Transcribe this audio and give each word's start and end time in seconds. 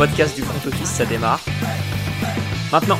podcast 0.00 0.34
du 0.34 0.40
front 0.40 0.66
office, 0.66 0.88
ça 0.88 1.04
démarre. 1.04 1.44
Maintenant. 2.72 2.98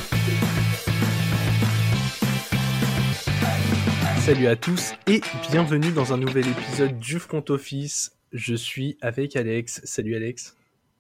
Salut 4.19 4.47
à 4.47 4.55
tous 4.55 4.93
et 5.07 5.23
bienvenue 5.51 5.93
dans 5.93 6.13
un 6.13 6.19
nouvel 6.19 6.47
épisode 6.47 6.99
du 6.99 7.19
front 7.19 7.43
office. 7.49 8.15
Je 8.35 8.55
suis 8.55 8.99
avec 9.01 9.35
Alex. 9.35 9.81
Salut 9.85 10.15
Alex. 10.15 10.59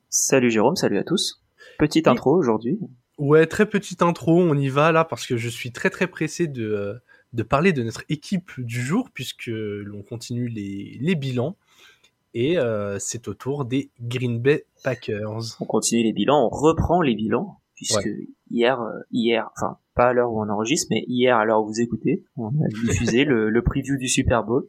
Salut 0.09 0.51
Jérôme, 0.51 0.75
salut 0.75 0.97
à 0.97 1.05
tous. 1.05 1.43
Petite 1.79 2.09
intro 2.09 2.35
aujourd'hui. 2.35 2.79
Ouais, 3.19 3.45
très 3.45 3.67
petite 3.67 4.01
intro, 4.01 4.41
on 4.41 4.55
y 4.55 4.71
va 4.71 4.93
là 4.93 5.05
parce 5.05 5.27
que 5.27 5.37
je 5.37 5.51
suis 5.51 5.71
très 5.71 5.91
très 5.91 6.07
pressé 6.07 6.47
de, 6.47 6.65
euh, 6.65 6.95
de 7.35 7.43
parler 7.43 7.75
de 7.75 7.83
notre 7.83 8.05
équipe 8.09 8.53
du 8.57 8.81
jour 8.81 9.11
puisque 9.13 9.51
l'on 9.51 10.03
continue 10.03 10.49
les, 10.49 10.97
les 10.99 11.15
bilans 11.15 11.59
et 12.35 12.59
euh, 12.59 12.99
c'est 12.99 13.29
au 13.29 13.35
tour 13.35 13.65
des 13.65 13.91
Green 14.01 14.41
Bay 14.41 14.65
Packers. 14.85 15.57
On 15.61 15.65
continue 15.65 16.03
les 16.03 16.13
bilans, 16.13 16.47
on 16.47 16.49
reprend 16.49 17.03
les 17.03 17.15
bilans 17.15 17.61
puisque 17.81 18.09
hier, 18.51 18.81
euh, 18.81 19.01
hier, 19.11 19.51
enfin 19.57 19.79
pas 19.95 20.09
à 20.09 20.13
l'heure 20.13 20.33
où 20.33 20.43
on 20.43 20.49
enregistre, 20.49 20.89
mais 20.91 21.05
hier 21.09 21.37
à 21.37 21.45
l'heure 21.45 21.63
où 21.63 21.67
vous 21.67 21.81
écoutez, 21.81 22.25
on 22.37 22.49
a 22.49 22.69
diffusé 22.69 23.25
le, 23.27 23.49
le, 23.49 23.63
preview 23.63 23.97
du 23.97 24.07
Super 24.07 24.45
Bowl. 24.45 24.67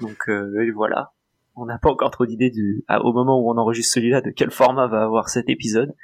Donc 0.00 0.28
euh, 0.28 0.70
voilà, 0.74 1.12
on 1.56 1.64
n'a 1.64 1.78
pas 1.78 1.90
encore 1.90 2.10
trop 2.10 2.26
d'idées 2.26 2.50
du, 2.50 2.84
au 3.02 3.12
moment 3.12 3.40
où 3.40 3.50
on 3.50 3.56
enregistre 3.56 3.94
celui-là 3.94 4.20
de 4.20 4.30
quel 4.30 4.50
format 4.50 4.86
va 4.86 5.02
avoir 5.02 5.28
cet 5.28 5.48
épisode. 5.48 5.94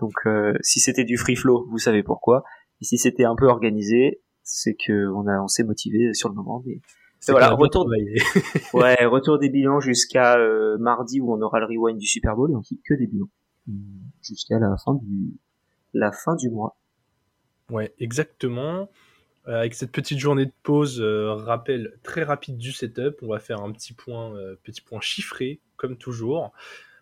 Donc 0.00 0.14
euh, 0.26 0.54
si 0.62 0.80
c'était 0.80 1.04
du 1.04 1.18
free 1.18 1.36
flow, 1.36 1.66
vous 1.70 1.78
savez 1.78 2.02
pourquoi. 2.02 2.44
Et 2.80 2.84
si 2.84 2.96
c'était 2.96 3.24
un 3.24 3.36
peu 3.36 3.46
organisé, 3.46 4.20
c'est 4.42 4.74
que 4.74 5.12
on 5.12 5.26
a 5.26 5.40
on 5.42 5.48
s'est 5.48 5.64
motivé 5.64 6.14
sur 6.14 6.28
le 6.28 6.34
moment. 6.34 6.62
Mais 6.64 6.80
voilà, 7.26 7.50
retour, 7.50 7.88
ouais, 8.74 9.04
retour 9.04 9.38
des 9.38 9.48
bilans 9.48 9.80
jusqu'à 9.80 10.38
euh, 10.38 10.78
mardi 10.78 11.20
où 11.20 11.32
on 11.32 11.40
aura 11.42 11.60
le 11.60 11.66
rewind 11.66 11.98
du 11.98 12.06
Super 12.06 12.36
Bowl 12.36 12.50
et 12.50 12.54
on 12.54 12.60
quitte 12.60 12.82
que 12.84 12.94
des 12.94 13.06
bilans 13.06 13.28
jusqu'à 14.22 14.58
la 14.58 14.76
fin 14.76 14.94
du 14.94 15.34
la 15.94 16.12
fin 16.12 16.36
du 16.36 16.48
mois. 16.50 16.76
Ouais, 17.70 17.92
exactement. 17.98 18.88
Euh, 19.46 19.58
avec 19.58 19.74
cette 19.74 19.92
petite 19.92 20.18
journée 20.18 20.46
de 20.46 20.52
pause, 20.62 21.00
euh, 21.00 21.34
rappel 21.34 21.98
très 22.02 22.22
rapide 22.22 22.56
du 22.56 22.72
setup, 22.72 23.16
on 23.22 23.28
va 23.28 23.38
faire 23.38 23.60
un 23.60 23.72
petit 23.72 23.94
point, 23.94 24.32
petit 24.62 24.80
point 24.80 25.00
chiffré 25.00 25.60
comme 25.76 25.96
toujours. 25.96 26.52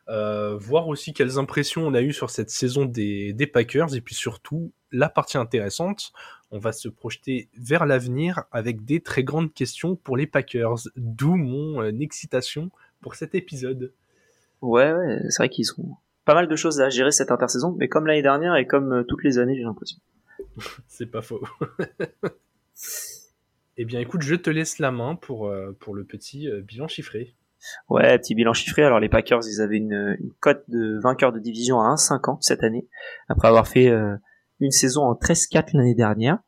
Voir 0.08 0.88
aussi 0.88 1.12
quelles 1.12 1.38
impressions 1.38 1.86
on 1.86 1.94
a 1.94 2.00
eues 2.00 2.12
sur 2.12 2.30
cette 2.30 2.50
saison 2.50 2.84
des, 2.84 3.32
des, 3.32 3.46
Packers 3.46 3.94
et 3.94 4.00
puis 4.00 4.14
surtout 4.14 4.72
la 4.92 5.08
partie 5.08 5.36
intéressante, 5.36 6.12
on 6.50 6.58
va 6.58 6.72
se 6.72 6.88
projeter 6.88 7.48
vers 7.56 7.86
l'avenir 7.86 8.44
avec 8.52 8.84
des 8.84 9.00
très 9.00 9.24
grandes 9.24 9.52
questions 9.52 9.96
pour 9.96 10.16
les 10.16 10.26
Packers, 10.26 10.88
d'où 10.96 11.34
mon 11.34 11.82
euh, 11.82 11.92
excitation 12.00 12.70
pour 13.00 13.14
cet 13.14 13.34
épisode. 13.34 13.92
Ouais, 14.62 14.92
ouais 14.92 15.20
c'est 15.28 15.38
vrai 15.38 15.48
qu'ils 15.48 15.70
ont 15.78 15.96
pas 16.24 16.34
mal 16.34 16.48
de 16.48 16.56
choses 16.56 16.80
à 16.80 16.88
gérer 16.88 17.12
cette 17.12 17.30
intersaison, 17.30 17.74
mais 17.78 17.88
comme 17.88 18.06
l'année 18.06 18.22
dernière 18.22 18.56
et 18.56 18.66
comme 18.66 18.92
euh, 18.92 19.02
toutes 19.04 19.24
les 19.24 19.38
années, 19.38 19.56
j'ai 19.56 19.62
l'impression. 19.62 19.98
c'est 20.88 21.06
pas 21.06 21.22
faux. 21.22 21.42
eh 23.76 23.84
bien, 23.84 24.00
écoute, 24.00 24.22
je 24.22 24.34
te 24.34 24.50
laisse 24.50 24.78
la 24.78 24.90
main 24.90 25.14
pour, 25.14 25.48
euh, 25.48 25.76
pour 25.78 25.94
le 25.94 26.04
petit 26.04 26.48
bilan 26.62 26.88
chiffré. 26.88 27.34
Ouais, 27.88 28.18
petit 28.18 28.34
bilan 28.34 28.52
chiffré. 28.52 28.82
Alors 28.82 29.00
les 29.00 29.08
Packers, 29.08 29.40
ils 29.46 29.60
avaient 29.60 29.76
une, 29.76 30.16
une 30.20 30.32
cote 30.40 30.64
de 30.68 30.98
vainqueur 31.00 31.32
de 31.32 31.38
division 31.38 31.80
à 31.80 31.94
1,50 31.94 32.38
cette 32.40 32.62
année, 32.62 32.86
après 33.28 33.48
avoir 33.48 33.68
fait 33.68 33.88
euh, 33.88 34.16
une 34.60 34.70
saison 34.70 35.02
en 35.02 35.14
13-4 35.14 35.76
l'année 35.76 35.94
dernière. 35.94 36.38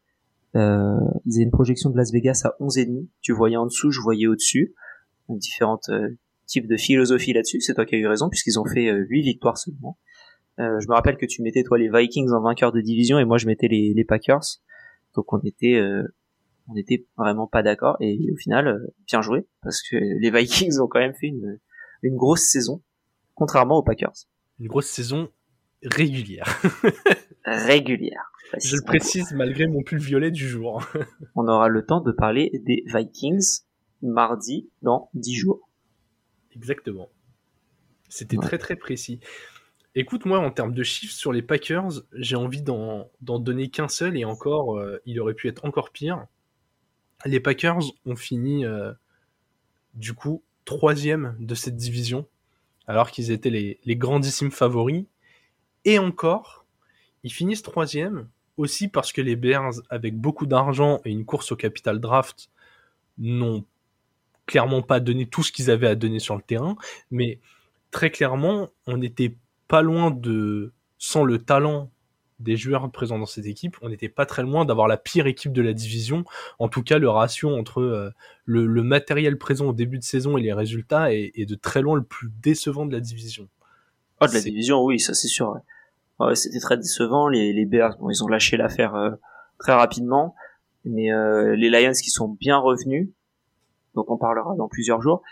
Euh, 0.57 0.97
ils 1.27 1.37
avaient 1.37 1.45
une 1.45 1.51
projection 1.51 1.91
de 1.91 1.97
Las 1.97 2.13
Vegas 2.13 2.43
à 2.45 2.55
11,5. 2.61 3.07
Tu 3.21 3.33
voyais 3.33 3.57
en 3.57 3.67
dessous, 3.67 3.91
je 3.91 4.01
voyais 4.01 4.27
au-dessus. 4.27 4.75
Différentes 5.29 5.91
euh, 5.91 6.17
types 6.47 6.67
de 6.67 6.77
philosophie 6.77 7.33
là-dessus. 7.33 7.61
C'est 7.61 7.75
toi 7.75 7.85
qui 7.85 7.95
as 7.95 7.99
eu 7.99 8.07
raison, 8.07 8.29
puisqu'ils 8.29 8.59
ont 8.59 8.65
fait 8.65 8.91
8 8.91 9.23
victoires 9.23 9.59
seulement. 9.59 9.99
je 10.59 10.89
me 10.89 10.95
rappelle 10.95 11.19
que 11.19 11.27
tu 11.27 11.43
mettais 11.43 11.63
toi 11.63 11.79
les 11.79 11.91
Vikings 11.91 12.31
en 12.33 12.41
vainqueur 12.41 12.73
de 12.73 12.81
division 12.81 13.19
et 13.19 13.25
moi 13.25 13.37
je 13.37 13.47
mettais 13.47 13.69
les, 13.69 13.93
les 13.95 14.05
Packers. 14.05 14.61
Donc 15.15 15.33
on 15.33 15.41
était 15.41 15.81
on 16.69 16.75
n'était 16.75 17.07
vraiment 17.17 17.47
pas 17.47 17.63
d'accord 17.63 17.97
et 18.01 18.19
au 18.33 18.37
final 18.37 18.69
euh, 18.69 18.95
bien 19.07 19.23
joué 19.23 19.47
parce 19.63 19.83
que 19.83 19.97
les 19.97 20.31
Vikings 20.31 20.79
ont 20.81 20.87
quand 20.87 21.01
même 21.01 21.15
fait 21.15 21.29
une, 21.29 21.59
une 22.03 22.17
grosse 22.17 22.51
saison 22.51 22.83
contrairement 23.35 23.79
aux 23.79 23.83
Packers. 23.83 24.27
Une 24.61 24.69
grosse 24.69 24.89
saison 24.89 25.29
régulière. 25.83 26.61
régulière. 27.51 28.33
Je 28.63 28.77
le 28.77 28.83
précise 28.83 29.33
malgré 29.33 29.67
mon 29.67 29.83
pull 29.83 29.99
violet 29.99 30.31
du 30.31 30.49
jour. 30.49 30.83
on 31.35 31.47
aura 31.49 31.69
le 31.69 31.85
temps 31.85 32.01
de 32.01 32.13
parler 32.13 32.51
des 32.65 32.83
Vikings 32.87 33.61
mardi 34.03 34.69
dans 34.83 35.11
10 35.15 35.35
jours. 35.35 35.69
Exactement. 36.55 37.09
C'était 38.09 38.39
ouais. 38.39 38.45
très 38.45 38.59
très 38.59 38.77
précis. 38.77 39.21
Écoute, 39.95 40.25
moi, 40.25 40.39
en 40.39 40.51
termes 40.51 40.73
de 40.73 40.83
chiffres 40.83 41.15
sur 41.15 41.33
les 41.33 41.43
Packers, 41.43 42.03
j'ai 42.13 42.37
envie 42.37 42.63
d'en 42.63 43.11
donner 43.21 43.69
qu'un 43.69 43.89
seul 43.89 44.17
et 44.17 44.25
encore, 44.25 44.79
euh, 44.79 45.03
il 45.07 45.21
aurait 45.21 45.35
pu 45.35 45.49
être 45.49 45.65
encore 45.65 45.91
pire 45.91 46.27
les 47.25 47.41
Packers 47.41 47.83
ont 48.07 48.17
fini 48.17 48.65
euh, 48.65 48.93
du 49.95 50.15
coup 50.15 50.43
troisième 50.65 51.37
de 51.41 51.55
cette 51.55 51.77
division, 51.77 52.27
alors 52.87 53.11
qu'ils 53.11 53.31
étaient 53.31 53.51
les, 53.51 53.81
les, 53.85 53.97
grandissimes 53.97 54.51
favoris. 54.51 55.07
Et 55.85 55.99
encore, 55.99 56.67
ils 57.25 57.33
finissent 57.33 57.63
troisième 57.63 58.29
aussi 58.57 58.89
parce 58.89 59.13
que 59.13 59.21
les 59.21 59.37
Bears, 59.37 59.75
avec 59.89 60.17
beaucoup 60.17 60.47
d'argent 60.47 61.01
et 61.05 61.11
une 61.11 61.25
course 61.25 61.53
au 61.53 61.57
capital 61.57 62.01
draft, 62.01 62.51
n'ont 63.19 63.65
clairement 64.47 64.83
pas 64.83 65.01
donné 65.01 65.27
tout 65.27 65.43
ce 65.43 65.53
qu'ils 65.53 65.71
avaient 65.71 65.87
à 65.87 65.95
donner 65.95 66.19
sur 66.19 66.35
le 66.35 66.43
terrain, 66.43 66.77
mais 67.11 67.39
très 67.91 68.11
clairement, 68.11 68.69
on 68.87 68.97
n'était 68.97 69.37
pas 69.69 69.83
loin 69.83 70.11
de, 70.11 70.73
sans 70.99 71.25
le 71.25 71.39
talent 71.39 71.91
des 72.41 72.57
joueurs 72.57 72.91
présents 72.91 73.19
dans 73.19 73.27
cette 73.27 73.47
équipe, 73.47 73.77
on 73.83 73.89
n'était 73.89 74.09
pas 74.09 74.25
très 74.25 74.43
loin 74.43 74.65
d'avoir 74.65 74.87
la 74.87 74.97
pire 74.97 75.27
équipe 75.27 75.53
de 75.53 75.61
la 75.61 75.73
division. 75.73 76.25
En 76.61 76.69
tout 76.69 76.83
cas, 76.83 76.99
le 76.99 77.09
ratio 77.11 77.51
entre 77.51 77.81
euh, 77.81 78.11
le, 78.45 78.65
le, 78.67 78.83
matériel 78.85 79.39
présent 79.39 79.67
au 79.67 79.73
début 79.73 79.99
de 79.99 80.05
saison 80.05 80.39
et 80.39 80.43
les 80.43 80.53
résultats 80.53 81.13
est, 81.13 81.33
est, 81.35 81.47
de 81.47 81.57
très 81.57 81.83
loin 81.83 81.97
le 81.97 82.05
plus 82.05 82.31
décevant 82.41 82.87
de 82.87 82.93
la 82.93 83.01
division. 83.01 83.49
Oh, 84.21 84.27
de 84.27 84.33
la 84.33 84.41
division, 84.41 84.83
oui, 84.85 85.01
ça 85.01 85.15
c'est 85.15 85.29
sûr. 85.29 85.61
C'était 86.35 86.59
très 86.59 86.77
décevant. 86.77 87.29
Les, 87.29 87.53
les 87.53 87.65
Bears, 87.65 87.97
bon, 87.99 88.11
ils 88.11 88.25
ont 88.25 88.29
lâché 88.29 88.57
l'affaire 88.57 88.95
euh, 88.95 89.11
très 89.59 89.73
rapidement, 89.73 90.35
mais 90.85 91.13
euh, 91.13 91.55
les 91.55 91.71
Lions 91.71 91.93
qui 91.93 92.11
sont 92.11 92.29
bien 92.29 92.59
revenus, 92.59 93.09
donc 93.95 94.11
on 94.11 94.19
parlera 94.19 94.55
dans 94.57 94.69
plusieurs 94.69 95.01
jours. 95.01 95.23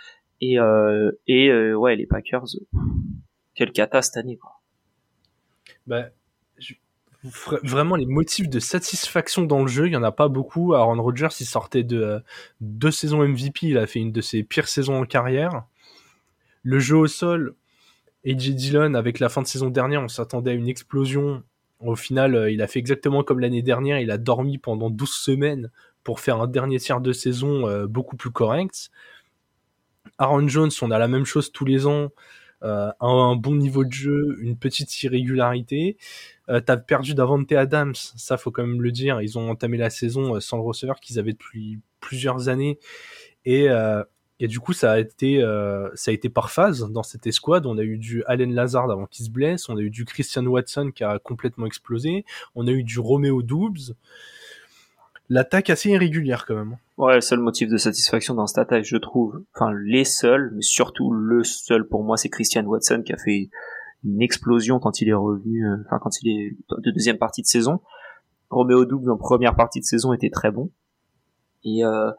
Et, 0.40 0.58
euh, 0.58 1.12
et 1.26 1.50
ouais, 1.74 1.96
les 1.96 2.06
Packers, 2.06 2.44
quelle 3.54 3.72
cata 3.72 4.02
cette 4.02 4.16
année, 4.16 4.36
quoi. 4.36 4.60
Bah, 5.86 6.06
vraiment 7.62 7.96
les 7.96 8.06
motifs 8.06 8.48
de 8.48 8.60
satisfaction 8.60 9.42
dans 9.42 9.62
le 9.62 9.68
jeu, 9.68 9.86
il 9.86 9.92
y 9.92 9.96
en 9.96 10.02
a 10.02 10.12
pas 10.12 10.28
beaucoup. 10.28 10.74
Aaron 10.74 11.00
Rodgers, 11.02 11.28
il 11.40 11.46
sortait 11.46 11.82
de 11.82 12.22
deux 12.60 12.90
saisons 12.90 13.26
MVP, 13.26 13.68
il 13.68 13.78
a 13.78 13.86
fait 13.86 14.00
une 14.00 14.12
de 14.12 14.20
ses 14.20 14.42
pires 14.42 14.68
saisons 14.68 15.00
en 15.00 15.06
carrière. 15.06 15.64
Le 16.62 16.78
jeu 16.78 16.96
au 16.96 17.06
sol, 17.06 17.54
AJ 18.26 18.54
Dillon, 18.54 18.94
avec 18.94 19.20
la 19.20 19.28
fin 19.28 19.40
de 19.40 19.46
saison 19.46 19.70
dernière, 19.70 20.02
on 20.02 20.08
s'attendait 20.08 20.50
à 20.50 20.54
une 20.54 20.68
explosion. 20.68 21.44
Au 21.78 21.94
final, 21.94 22.34
euh, 22.34 22.50
il 22.50 22.60
a 22.60 22.66
fait 22.66 22.80
exactement 22.80 23.22
comme 23.22 23.38
l'année 23.38 23.62
dernière, 23.62 24.00
il 24.00 24.10
a 24.10 24.18
dormi 24.18 24.58
pendant 24.58 24.90
12 24.90 25.08
semaines 25.10 25.70
pour 26.02 26.20
faire 26.20 26.40
un 26.40 26.48
dernier 26.48 26.78
tiers 26.78 27.00
de 27.00 27.12
saison 27.12 27.68
euh, 27.68 27.86
beaucoup 27.86 28.16
plus 28.16 28.30
correct. 28.30 28.90
Aaron 30.18 30.48
Jones, 30.48 30.70
on 30.82 30.90
a 30.90 30.98
la 30.98 31.08
même 31.08 31.24
chose 31.24 31.52
tous 31.52 31.64
les 31.64 31.86
ans. 31.86 32.10
Euh, 32.62 32.90
un, 33.00 33.36
bon 33.36 33.54
niveau 33.54 33.84
de 33.84 33.92
jeu, 33.92 34.38
une 34.40 34.56
petite 34.56 35.02
irrégularité. 35.02 35.96
T'as 36.48 36.76
perdu 36.76 37.14
Davante 37.14 37.50
Adams, 37.52 37.94
ça 37.94 38.36
faut 38.36 38.50
quand 38.52 38.64
même 38.64 38.80
le 38.80 38.92
dire. 38.92 39.20
Ils 39.20 39.36
ont 39.36 39.50
entamé 39.50 39.76
la 39.76 39.90
saison 39.90 40.40
sans 40.40 40.56
le 40.56 40.62
receveur 40.62 41.00
qu'ils 41.00 41.18
avaient 41.18 41.32
depuis 41.32 41.80
plusieurs 42.00 42.48
années. 42.48 42.78
Et, 43.44 43.68
et 44.38 44.48
du 44.48 44.60
coup, 44.60 44.72
ça 44.72 44.92
a 44.92 44.98
été 44.98 45.42
euh, 45.42 45.88
ça 45.94 46.10
a 46.10 46.14
été 46.14 46.28
par 46.28 46.50
phase 46.50 46.90
dans 46.90 47.02
cette 47.02 47.26
escouade. 47.26 47.64
On 47.64 47.78
a 47.78 47.82
eu 47.82 47.96
du 47.96 48.22
Allen 48.24 48.54
Lazard 48.54 48.90
avant 48.90 49.06
qu'il 49.06 49.24
se 49.24 49.30
blesse, 49.30 49.68
on 49.68 49.76
a 49.76 49.80
eu 49.80 49.90
du 49.90 50.04
Christian 50.04 50.44
Watson 50.44 50.90
qui 50.94 51.04
a 51.04 51.18
complètement 51.18 51.66
explosé, 51.66 52.24
on 52.54 52.66
a 52.66 52.70
eu 52.70 52.82
du 52.82 53.00
Romeo 53.00 53.42
Doubs. 53.42 53.94
L'attaque 55.28 55.70
assez 55.70 55.90
irrégulière 55.90 56.44
quand 56.46 56.54
même. 56.54 56.76
Ouais, 56.98 57.16
le 57.16 57.20
seul 57.20 57.40
motif 57.40 57.68
de 57.68 57.78
satisfaction 57.78 58.34
dans 58.34 58.46
cette 58.46 58.58
attaque, 58.58 58.84
je 58.84 58.96
trouve, 58.96 59.42
enfin 59.54 59.72
les 59.74 60.04
seuls, 60.04 60.52
mais 60.54 60.62
surtout 60.62 61.12
le 61.12 61.42
seul 61.42 61.86
pour 61.88 62.04
moi, 62.04 62.16
c'est 62.16 62.28
Christian 62.28 62.64
Watson 62.64 63.02
qui 63.04 63.12
a 63.12 63.16
fait 63.16 63.48
une 64.04 64.22
explosion 64.22 64.78
quand 64.78 65.00
il 65.00 65.08
est 65.08 65.14
revenu, 65.14 65.66
euh, 65.66 65.76
enfin 65.86 65.98
quand 65.98 66.22
il 66.22 66.30
est 66.30 66.56
de 66.78 66.90
deuxième 66.90 67.18
partie 67.18 67.42
de 67.42 67.46
saison. 67.46 67.80
Romeo 68.50 68.84
Doubs 68.84 69.08
en 69.08 69.16
première 69.16 69.56
partie 69.56 69.80
de 69.80 69.84
saison 69.84 70.12
était 70.12 70.30
très 70.30 70.50
bon. 70.50 70.70
Et 71.64 71.84
euh, 71.84 72.12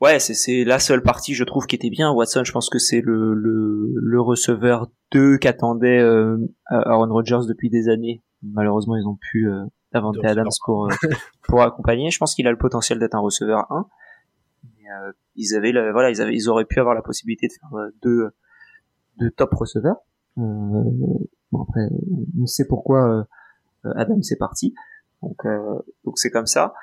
ouais, 0.00 0.18
c'est 0.18 0.34
c'est 0.34 0.64
la 0.64 0.78
seule 0.78 1.02
partie 1.02 1.34
je 1.34 1.44
trouve 1.44 1.66
qui 1.66 1.76
était 1.76 1.90
bien. 1.90 2.10
Watson, 2.12 2.42
je 2.44 2.52
pense 2.52 2.68
que 2.68 2.78
c'est 2.78 3.00
le, 3.00 3.34
le 3.34 3.92
le 3.94 4.20
receveur 4.20 4.88
2 5.12 5.38
qu'attendait 5.38 5.98
euh, 5.98 6.36
Aaron 6.66 7.12
Rodgers 7.12 7.46
depuis 7.48 7.70
des 7.70 7.88
années. 7.88 8.22
Malheureusement, 8.42 8.96
ils 8.96 9.06
ont 9.06 9.16
pu 9.16 9.48
euh, 9.48 9.64
Davante 9.92 10.16
Adams 10.24 10.48
pour 10.64 10.86
euh, 10.86 10.94
pour 11.42 11.62
accompagner. 11.62 12.10
Je 12.10 12.18
pense 12.18 12.34
qu'il 12.34 12.46
a 12.46 12.50
le 12.50 12.58
potentiel 12.58 12.98
d'être 12.98 13.14
un 13.14 13.20
receveur 13.20 13.70
1. 13.70 13.86
Mais, 14.64 14.90
euh, 14.90 15.12
ils 15.36 15.54
avaient 15.54 15.72
le, 15.72 15.92
voilà, 15.92 16.10
ils 16.10 16.20
avaient 16.20 16.34
ils 16.34 16.48
auraient 16.48 16.64
pu 16.64 16.80
avoir 16.80 16.94
la 16.94 17.02
possibilité 17.02 17.48
de 17.48 17.52
faire 17.52 17.70
deux 18.02 18.30
deux 19.18 19.30
top 19.30 19.54
receveurs. 19.54 19.96
Euh, 20.38 20.84
Bon, 21.52 21.62
après, 21.62 21.80
on 22.40 22.46
sait 22.46 22.64
pourquoi 22.64 23.26
Adam 23.82 24.22
c'est 24.22 24.36
parti. 24.36 24.72
Donc 25.20 25.44
donc 26.04 26.16
c'est 26.16 26.30
comme 26.30 26.46
ça. 26.46 26.74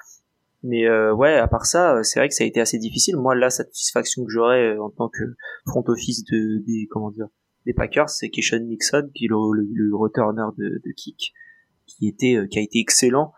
Mais 0.63 0.89
ouais, 1.11 1.35
à 1.35 1.47
part 1.47 1.65
ça, 1.65 2.03
c'est 2.03 2.19
vrai 2.19 2.29
que 2.29 2.33
ça 2.33 2.43
a 2.43 2.47
été 2.47 2.59
assez 2.59 2.79
difficile. 2.79 3.15
Moi, 3.15 3.35
la 3.35 3.49
satisfaction 3.49 4.25
que 4.25 4.31
j'aurais 4.31 4.77
en 4.77 4.89
tant 4.89 5.07
que 5.07 5.23
front 5.67 5.83
office 5.87 6.23
de 6.25 6.63
des 6.65 6.87
comment 6.89 7.11
dire 7.11 7.27
des 7.65 7.73
Packers, 7.73 8.09
c'est 8.09 8.29
Keishon 8.29 8.59
Nixon, 8.61 9.09
qui 9.13 9.25
est 9.25 9.27
le, 9.27 9.37
le, 9.53 9.95
returner 9.95 10.47
de, 10.57 10.81
de, 10.83 10.91
kick, 10.95 11.33
qui 11.85 12.07
était 12.07 12.37
qui 12.49 12.59
a 12.59 12.61
été 12.61 12.79
excellent 12.79 13.33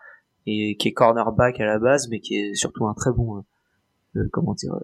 et 0.46 0.76
qui 0.78 0.88
est 0.88 0.92
cornerback 0.92 1.60
à 1.60 1.66
la 1.66 1.78
base, 1.78 2.08
mais 2.08 2.20
qui 2.20 2.36
est 2.36 2.54
surtout 2.54 2.86
un 2.86 2.94
très 2.94 3.12
bon 3.12 3.44
euh, 4.16 4.28
comment 4.32 4.54
dire 4.54 4.74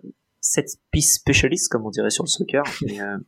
set 0.40 0.66
piece 0.92 1.14
specialist 1.14 1.68
comme 1.68 1.84
on 1.84 1.90
dirait 1.90 2.10
sur 2.10 2.22
le 2.22 2.28
soccer 2.28 2.62
mais, 2.86 3.00
euh, 3.00 3.18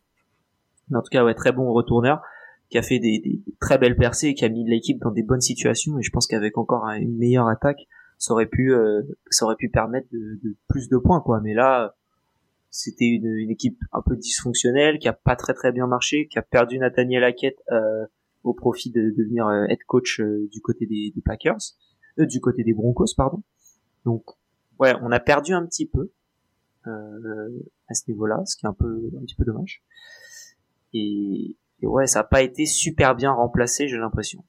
en 0.95 1.03
tout 1.03 1.11
cas 1.11 1.25
ouais 1.25 1.35
très 1.35 1.51
bon 1.51 1.73
retourneur 1.73 2.23
qui 2.71 2.79
a 2.79 2.83
fait 2.83 3.01
des, 3.01 3.19
des 3.19 3.43
très 3.61 3.79
belles 3.79 3.97
percées 3.97 4.29
et 4.29 4.35
qui 4.35 4.45
a 4.45 4.49
mis 4.49 4.65
l'équipe 4.65 5.01
dans 5.01 5.11
des 5.11 5.25
bonnes 5.25 5.41
situations 5.41 5.99
et 5.99 6.03
je 6.03 6.11
pense 6.11 6.27
qu'avec 6.29 6.57
encore 6.57 6.85
une 6.91 7.17
meilleure 7.17 7.49
attaque 7.49 7.89
ça 8.19 8.33
aurait 8.33 8.47
pu 8.47 8.75
euh, 8.75 9.03
ça 9.31 9.47
aurait 9.47 9.57
pu 9.57 9.69
permettre 9.69 10.09
de, 10.13 10.39
de, 10.43 10.57
plus 10.69 10.89
de 10.89 10.99
points 10.99 11.21
quoi 11.21 11.41
mais 11.41 11.55
là 11.55 11.95
c'était 12.71 13.07
une, 13.07 13.27
une, 13.27 13.51
équipe 13.51 13.79
un 13.93 14.03
peu 14.03 14.17
dysfonctionnelle 14.17 14.99
qui 14.99 15.09
a 15.09 15.15
pas 15.15 15.37
très 15.37 15.55
très 15.55 15.73
bien 15.73 15.87
marché 15.87 16.29
qui 16.29 16.39
a 16.39 16.43
perdu 16.43 16.79
Nathaniel 16.79 17.25
Hackett 17.25 17.57
euh, 17.73 18.05
au 18.45 18.53
profit 18.53 18.91
de, 18.91 19.15
devenir 19.17 19.49
head 19.69 19.83
coach 19.87 20.21
du 20.21 20.61
côté 20.61 20.87
des, 20.87 21.13
des 21.15 21.23
Packers 21.23 21.59
du 22.19 22.41
côté 22.41 22.65
des 22.65 22.75
Broncos 22.75 23.15
pardon 23.17 23.43
donc 24.05 24.25
ouais, 24.79 24.95
on 25.03 25.13
a 25.13 25.21
perdu 25.21 25.53
un 25.53 25.67
petit 25.67 25.87
peu 25.87 26.11
euh, 26.87 27.49
à 27.89 27.95
ce 27.95 28.05
niveau-là, 28.09 28.45
ce 28.47 28.57
qui 28.57 28.67
est 28.67 28.69
un 28.69 28.75
peu 28.75 29.11
un 29.17 29.25
petit 29.25 29.35
peu 29.35 29.45
dommage. 29.45 29.83
Et, 30.95 31.57
ouais, 31.83 32.07
ça 32.07 32.21
n'a 32.21 32.25
pas 32.25 32.43
été 32.43 32.67
super 32.67 33.15
bien 33.15 33.33
remplacé, 33.33 33.89
j'ai 33.89 33.99
l'impression. 33.99 34.45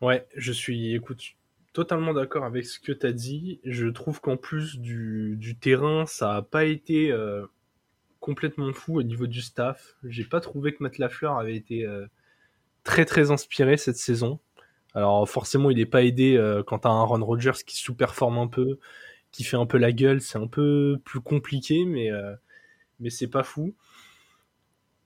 Ouais, 0.00 0.26
je 0.36 0.52
suis, 0.52 0.94
écoute, 0.94 1.22
totalement 1.76 2.14
d'accord 2.14 2.46
avec 2.46 2.64
ce 2.64 2.80
que 2.80 2.90
tu 2.90 3.04
as 3.04 3.12
dit. 3.12 3.60
Je 3.62 3.86
trouve 3.88 4.22
qu'en 4.22 4.38
plus 4.38 4.78
du, 4.78 5.58
terrain, 5.60 6.06
ça 6.06 6.32
n'a 6.32 6.40
pas 6.40 6.64
été 6.64 7.12
euh, 7.12 7.44
complètement 8.18 8.72
fou 8.72 8.96
au 8.98 9.02
niveau 9.02 9.26
du 9.26 9.42
staff. 9.42 9.94
J'ai 10.02 10.24
pas 10.24 10.40
trouvé 10.40 10.72
que 10.72 10.82
Matt 10.82 10.96
Lafleur 10.96 11.36
avait 11.36 11.54
été 11.54 11.84
euh, 11.84 12.06
très 12.82 13.04
très 13.04 13.30
inspiré 13.30 13.76
cette 13.76 13.98
saison. 13.98 14.40
Alors 14.94 15.28
forcément, 15.28 15.68
il 15.68 15.76
n'est 15.76 15.84
pas 15.84 16.02
aidé 16.02 16.38
euh, 16.38 16.62
quand 16.62 16.78
tu 16.78 16.88
as 16.88 16.90
un 16.90 17.02
Ron 17.02 17.22
Rodgers 17.22 17.62
qui 17.66 17.76
sous-performe 17.76 18.38
un 18.38 18.46
peu, 18.46 18.78
qui 19.30 19.44
fait 19.44 19.58
un 19.58 19.66
peu 19.66 19.76
la 19.76 19.92
gueule. 19.92 20.22
C'est 20.22 20.38
un 20.38 20.46
peu 20.46 20.98
plus 21.04 21.20
compliqué, 21.20 21.84
mais, 21.84 22.08
mais 23.00 23.10
c'est 23.10 23.28
pas 23.28 23.42
fou. 23.42 23.74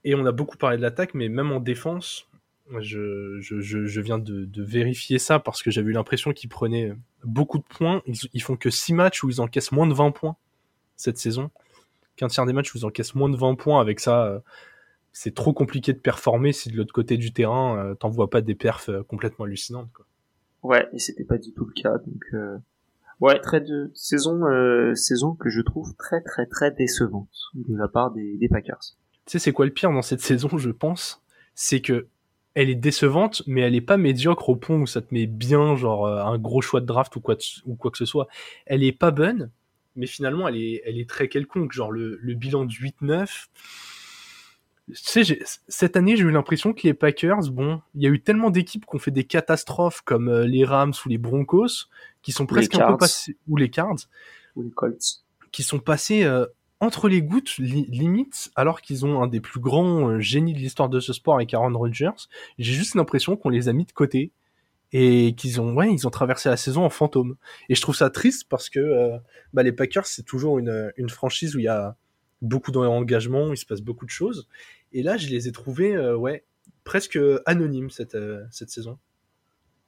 Et 0.05 0.15
on 0.15 0.25
a 0.25 0.31
beaucoup 0.31 0.57
parlé 0.57 0.77
de 0.77 0.83
l'attaque, 0.83 1.15
mais 1.15 1.29
même 1.29 1.51
en 1.51 1.59
défense, 1.59 2.30
je, 2.79 3.41
je, 3.41 3.61
je 3.61 4.01
viens 4.01 4.19
de, 4.19 4.45
de, 4.45 4.63
vérifier 4.63 5.19
ça 5.19 5.39
parce 5.39 5.63
que 5.63 5.71
j'avais 5.71 5.91
eu 5.91 5.95
l'impression 5.95 6.33
qu'ils 6.33 6.49
prenaient 6.49 6.93
beaucoup 7.25 7.59
de 7.59 7.65
points. 7.65 8.03
Ils, 8.07 8.17
ils, 8.33 8.43
font 8.43 8.57
que 8.57 8.71
6 8.71 8.95
matchs 8.95 9.25
où 9.25 9.29
ils 9.29 9.41
encaissent 9.41 9.73
moins 9.73 9.87
de 9.87 9.95
20 9.95 10.13
points 10.13 10.37
cette 11.01 11.19
saison. 11.19 11.51
Qu'un 12.17 12.29
tiers 12.29 12.47
des 12.47 12.53
matchs 12.53 12.75
où 12.75 12.79
ils 12.79 12.85
encaissent 12.85 13.15
moins 13.15 13.29
de 13.29 13.37
20 13.37 13.55
points. 13.57 13.81
Avec 13.81 14.01
ça, 14.01 14.27
euh, 14.27 14.41
c'est 15.13 15.35
trop 15.35 15.53
compliqué 15.53 15.93
de 15.93 15.99
performer 15.99 16.53
si 16.53 16.71
de 16.71 16.77
l'autre 16.77 16.93
côté 16.93 17.17
du 17.17 17.33
terrain, 17.33 17.79
euh, 17.79 17.95
t'en 17.95 18.11
vois 18.11 18.31
pas 18.31 18.41
des 18.41 18.55
perfs 18.55 18.91
euh, 18.91 19.03
complètement 19.03 19.47
hallucinantes. 19.47 19.91
Quoi. 19.93 20.07
Ouais, 20.63 20.89
et 20.93 20.99
c'était 20.99 21.25
pas 21.25 21.39
du 21.39 21.53
tout 21.53 21.65
le 21.65 21.73
cas. 21.73 21.99
Donc 21.99 22.23
euh... 22.35 22.59
ouais, 23.21 23.41
très 23.41 23.61
de 23.61 23.91
saison 23.95 24.43
saison 24.95 25.35
que 25.35 25.49
je 25.49 25.63
trouve 25.63 25.95
très 25.97 26.21
très 26.21 26.47
très 26.47 26.71
décevante 26.71 27.31
de 27.55 27.75
la 27.77 27.89
part 27.89 28.13
des, 28.13 28.37
des 28.37 28.49
Packers. 28.49 28.97
Tu 29.25 29.33
sais, 29.33 29.39
c'est 29.39 29.53
quoi 29.53 29.65
le 29.65 29.73
pire 29.73 29.91
dans 29.91 30.03
cette 30.03 30.21
saison, 30.21 30.59
je 30.59 30.71
pense, 30.71 31.23
c'est 31.55 31.81
que 31.81 32.09
elle 32.55 32.71
est 32.71 32.75
décevante, 32.75 33.43
mais 33.47 33.61
elle 33.61 33.75
est 33.75 33.81
pas 33.81 33.97
médiocre 33.97 34.49
au 34.49 34.57
point 34.57 34.77
où 34.77 34.87
ça 34.87 35.01
te 35.01 35.15
met 35.15 35.27
bien, 35.27 35.77
genre 35.77 36.07
un 36.07 36.39
gros 36.39 36.61
choix 36.61 36.81
de 36.81 36.87
draft 36.87 37.15
ou 37.17 37.21
quoi, 37.21 37.37
ou 37.67 37.75
quoi 37.75 37.91
que 37.91 37.99
ce 37.99 38.05
soit. 38.05 38.29
Elle 38.67 38.83
est 38.83 38.93
pas 38.93 39.11
bonne, 39.11 39.51
mais 39.97 40.07
finalement 40.07 40.49
elle 40.49 40.57
est, 40.57 40.83
elle 40.85 40.99
est 40.99 41.09
très 41.09 41.29
quelconque. 41.29 41.73
Genre 41.73 41.93
le, 41.93 42.19
le 42.21 42.35
bilan 42.35 42.65
du 42.65 42.85
8-9 42.85 43.49
tu 44.95 45.25
sais, 45.25 45.39
cette 45.69 45.97
année, 45.97 46.17
j'ai 46.17 46.25
eu 46.25 46.31
l'impression 46.31 46.73
que 46.73 46.83
les 46.85 46.95
Packers, 46.95 47.51
bon, 47.51 47.81
il 47.95 48.03
y 48.03 48.07
a 48.07 48.11
eu 48.11 48.21
tellement 48.21 48.51
d'équipes 48.51 48.87
qui 48.87 48.97
ont 48.97 48.99
fait 48.99 49.11
des 49.11 49.25
catastrophes 49.25 50.03
comme 50.03 50.29
euh, 50.29 50.47
les 50.47 50.65
Rams 50.65 50.93
ou 51.05 51.09
les 51.09 51.19
Broncos, 51.19 51.89
qui 52.23 52.33
sont 52.33 52.47
presque 52.47 52.75
un 52.75 52.93
peu 52.93 52.97
passés, 52.97 53.37
ou 53.49 53.57
les 53.57 53.71
Cards, 53.71 54.09
ou 54.57 54.63
les 54.63 54.71
Colts, 54.71 55.23
qui 55.53 55.63
sont 55.63 55.79
passés 55.79 56.25
euh, 56.25 56.47
entre 56.81 57.09
les 57.09 57.23
gouttes, 57.23 57.57
limite, 57.59 58.51
alors 58.57 58.81
qu'ils 58.81 59.05
ont 59.05 59.23
un 59.23 59.27
des 59.27 59.41
plus 59.41 59.61
grands 59.61 60.09
euh, 60.09 60.21
génies 60.21 60.55
de 60.55 60.59
l'histoire 60.59 60.89
de 60.89 61.01
ce 61.01 61.13
sport 61.13 61.35
avec 61.35 61.53
Aaron 61.53 61.77
Rodgers. 61.77 62.29
J'ai 62.59 62.73
juste 62.73 62.95
l'impression 62.95 63.37
qu'on 63.37 63.51
les 63.51 63.69
a 63.69 63.73
mis 63.73 63.85
de 63.85 63.93
côté 63.93 64.33
et 64.93 65.35
qu'ils 65.37 65.61
ont, 65.61 65.75
ouais, 65.75 65.93
ils 65.93 66.07
ont 66.07 66.11
traversé 66.11 66.49
la 66.49 66.57
saison 66.57 66.85
en 66.85 66.91
fantôme. 66.91 67.37
Et 67.69 67.75
je 67.75 67.81
trouve 67.81 67.95
ça 67.95 68.11
triste 68.11 68.47
parce 68.49 68.69
que 68.69 69.21
bah, 69.53 69.63
les 69.63 69.73
Packers, 69.73 70.07
c'est 70.07 70.25
toujours 70.25 70.59
une, 70.59 70.93
une 70.97 71.09
franchise 71.09 71.55
où 71.55 71.61
il 71.61 71.65
y 71.65 71.69
a 71.69 71.97
beaucoup 72.43 72.71
d'engagement, 72.71 73.53
il 73.53 73.57
se 73.57 73.67
passe 73.67 73.83
beaucoup 73.83 74.05
de 74.05 74.11
choses. 74.11 74.49
Et 74.93 75.03
là, 75.03 75.17
je 75.17 75.29
les 75.29 75.49
ai 75.49 75.53
trouvés, 75.53 75.95
euh, 75.95 76.17
ouais, 76.17 76.45
presque 76.85 77.19
anonymes 77.47 77.91
cette, 77.91 78.15
euh, 78.15 78.45
cette 78.51 78.71
saison. 78.71 78.99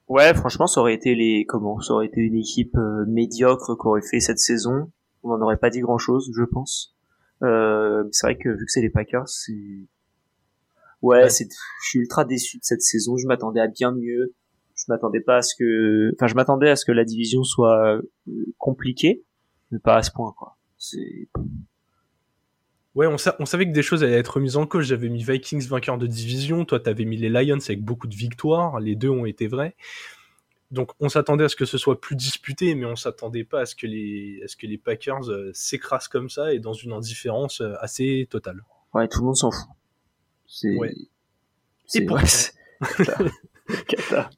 Ouais, 0.09 0.35
franchement, 0.35 0.67
ça 0.67 0.81
aurait 0.81 0.95
été 0.95 1.15
les 1.15 1.47
comment 1.47 1.81
Ça 1.81 1.95
aurait 1.95 2.07
été 2.07 2.21
une 2.21 2.37
équipe 2.37 2.77
euh, 2.77 3.05
médiocre 3.07 3.77
qu'aurait 3.77 4.03
fait 4.03 4.21
cette 4.21 4.39
saison. 4.39 4.91
On 5.23 5.31
n'en 5.31 5.43
aurait 5.43 5.57
pas 5.57 5.71
dit 5.71 5.81
grand 5.81 5.99
chose, 5.99 6.31
je 6.35 6.45
pense. 6.45 6.97
Euh, 7.43 8.05
c'est 8.13 8.27
vrai 8.27 8.39
que 8.39 8.49
vu 8.49 8.65
que 8.65 8.71
c'est 8.71 8.81
les 8.81 8.91
Packers, 8.91 9.29
c'est 9.29 9.89
ouais, 11.03 11.29
c'est 11.29 11.49
je 11.83 11.89
suis 11.89 11.99
ultra 12.01 12.25
déçu 12.25 12.59
de 12.59 12.65
cette 12.65 12.83
saison. 12.83 13.17
Je 13.17 13.27
m'attendais 13.27 13.61
à 13.61 13.69
bien 13.69 13.93
mieux. 13.93 14.35
Je 14.75 14.85
m'attendais 14.89 15.21
pas 15.21 15.37
à 15.37 15.43
ce 15.43 15.55
que, 15.57 16.13
enfin, 16.15 16.27
je 16.27 16.35
m'attendais 16.35 16.69
à 16.69 16.77
ce 16.77 16.85
que 16.85 16.93
la 16.93 17.05
division 17.05 17.45
soit 17.45 18.01
compliquée, 18.59 19.25
mais 19.71 19.79
pas 19.79 19.97
à 19.97 20.03
ce 20.03 20.11
point, 20.11 20.35
quoi. 20.37 20.57
C'est 20.79 21.29
Ouais, 22.95 23.07
on, 23.07 23.17
on, 23.39 23.47
savait 23.47 23.67
que 23.67 23.73
des 23.73 23.83
choses 23.83 24.05
allaient 24.05 24.19
être 24.19 24.35
remises 24.35 24.57
en 24.57 24.67
cause. 24.67 24.85
J'avais 24.85 25.09
mis 25.09 25.23
Vikings 25.23 25.67
vainqueur 25.67 25.97
de 25.97 26.07
division, 26.07 26.67
toi 26.67 26.79
t'avais 26.79 27.07
mis 27.07 27.17
les 27.17 27.31
Lions 27.31 27.57
avec 27.57 27.83
beaucoup 27.83 28.07
de 28.07 28.15
victoires, 28.15 28.81
les 28.81 28.97
deux 28.97 29.09
ont 29.09 29.25
été 29.25 29.47
vrais. 29.47 29.75
Donc 30.73 30.93
on 31.01 31.11
s'attendait 31.11 31.45
à 31.45 31.49
ce 31.51 31.55
que 31.55 31.67
ce 31.67 31.77
soit 31.77 32.01
plus 32.01 32.17
disputé, 32.17 32.75
mais 32.75 32.87
on 32.87 32.97
s'attendait 32.97 33.45
pas 33.45 33.61
à 33.61 33.67
ce 33.67 33.77
que 33.77 33.87
les, 33.87 34.41
à 34.43 34.49
ce 34.49 34.57
que 34.57 34.67
les 34.67 34.79
Packers 34.79 35.29
euh, 35.29 35.51
s'écrasent 35.53 36.09
comme 36.09 36.31
ça 36.31 36.55
et 36.55 36.61
dans 36.61 36.73
une 36.73 36.93
indifférence 36.93 37.61
euh, 37.61 37.75
assez 37.81 38.27
totale. 38.31 38.65
Ouais, 38.95 39.07
tout 39.07 39.21
le 39.21 39.27
monde 39.27 39.37
s'en 39.37 39.51
fout. 39.51 39.69
C'est. 40.47 40.75
Ouais. 40.77 40.95
Et, 41.95 42.07
pourtant... 42.07 42.27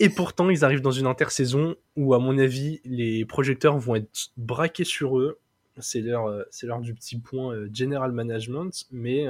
et 0.00 0.08
pourtant, 0.08 0.50
ils 0.50 0.64
arrivent 0.64 0.80
dans 0.80 0.90
une 0.90 1.06
intersaison 1.06 1.76
où, 1.94 2.14
à 2.14 2.18
mon 2.18 2.36
avis, 2.36 2.80
les 2.84 3.24
projecteurs 3.24 3.78
vont 3.78 3.94
être 3.94 4.32
braqués 4.36 4.84
sur 4.84 5.18
eux 5.18 5.38
c'est 5.78 6.00
l'heure, 6.00 6.26
euh, 6.26 6.42
c'est 6.50 6.66
l'heure 6.66 6.80
du 6.80 6.94
petit 6.94 7.18
point 7.18 7.52
general 7.72 8.12
management, 8.12 8.86
mais 8.90 9.26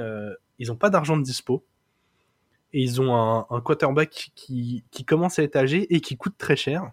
ils 0.57 0.67
n'ont 0.67 0.75
pas 0.75 0.89
d'argent 0.89 1.17
de 1.17 1.23
dispo. 1.23 1.63
Et 2.75 2.81
ils 2.81 3.01
ont 3.01 3.15
un, 3.15 3.61
quarterback 3.61 4.31
qui, 4.35 4.83
qui, 4.91 5.05
commence 5.05 5.39
à 5.39 5.43
être 5.43 5.55
âgé 5.55 5.87
et 5.95 6.01
qui 6.01 6.17
coûte 6.17 6.35
très 6.37 6.57
cher. 6.57 6.91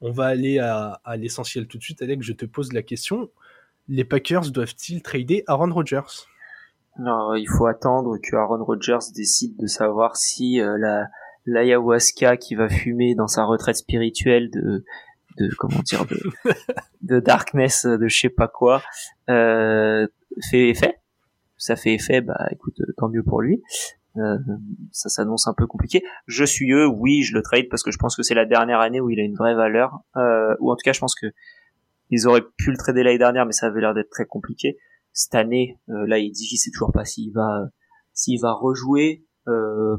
On 0.00 0.10
va 0.10 0.24
aller 0.24 0.58
à, 0.58 1.02
à 1.04 1.18
l'essentiel 1.18 1.66
tout 1.66 1.76
de 1.76 1.82
suite, 1.82 2.00
Alex. 2.00 2.24
Je 2.24 2.32
te 2.32 2.46
pose 2.46 2.72
la 2.72 2.82
question. 2.82 3.28
Les 3.88 4.04
Packers 4.04 4.50
doivent-ils 4.50 5.02
trader 5.02 5.44
Aaron 5.48 5.70
Rodgers? 5.70 6.24
Non, 6.98 7.34
il 7.34 7.46
faut 7.46 7.66
attendre 7.66 8.16
que 8.22 8.36
Aaron 8.36 8.64
Rodgers 8.64 9.12
décide 9.14 9.58
de 9.58 9.66
savoir 9.66 10.16
si 10.16 10.60
la 10.60 11.08
l'ayahuasca 11.44 12.38
qui 12.38 12.54
va 12.54 12.70
fumer 12.70 13.14
dans 13.14 13.28
sa 13.28 13.44
retraite 13.44 13.76
spirituelle 13.76 14.50
de 14.50 14.82
de 15.38 15.54
comment 15.56 15.82
dire 15.84 16.06
de, 16.06 16.18
de 17.02 17.20
darkness 17.20 17.84
de 17.84 18.08
je 18.08 18.18
sais 18.18 18.30
pas 18.30 18.48
quoi 18.48 18.82
euh, 19.28 20.08
fait 20.50 20.70
effet? 20.70 20.98
Ça 21.58 21.76
fait 21.76 21.92
effet 21.92 22.22
bah 22.22 22.48
écoute 22.50 22.80
tant 22.96 23.08
mieux 23.08 23.22
pour 23.22 23.42
lui 23.42 23.62
euh, 24.18 24.38
ça 24.92 25.08
s'annonce 25.08 25.46
un 25.46 25.54
peu 25.54 25.66
compliqué 25.66 26.02
je 26.26 26.44
suis 26.44 26.72
eux 26.72 26.86
oui 26.86 27.22
je 27.22 27.34
le 27.34 27.42
trade 27.42 27.66
parce 27.70 27.82
que 27.82 27.90
je 27.90 27.98
pense 27.98 28.16
que 28.16 28.22
c'est 28.22 28.34
la 28.34 28.46
dernière 28.46 28.80
année 28.80 29.00
où 29.00 29.10
il 29.10 29.20
a 29.20 29.22
une 29.22 29.34
vraie 29.34 29.54
valeur 29.54 30.00
euh, 30.16 30.54
ou 30.60 30.70
en 30.70 30.76
tout 30.76 30.82
cas 30.84 30.92
je 30.92 31.00
pense 31.00 31.14
que 31.14 31.26
ils 32.10 32.26
auraient 32.26 32.44
pu 32.56 32.70
le 32.70 32.76
trader 32.76 33.02
l'année 33.02 33.18
dernière 33.18 33.46
mais 33.46 33.52
ça 33.52 33.66
avait 33.66 33.80
l'air 33.80 33.94
d'être 33.94 34.10
très 34.10 34.26
compliqué 34.26 34.78
cette 35.12 35.34
année 35.34 35.78
euh, 35.88 36.06
là 36.06 36.18
il 36.18 36.30
dit 36.30 36.46
qu'il 36.46 36.58
sait 36.58 36.70
toujours 36.70 36.92
pas 36.92 37.04
s'il 37.04 37.32
va 37.32 37.68
s'il 38.12 38.40
va 38.40 38.52
rejouer 38.52 39.24
euh, 39.48 39.96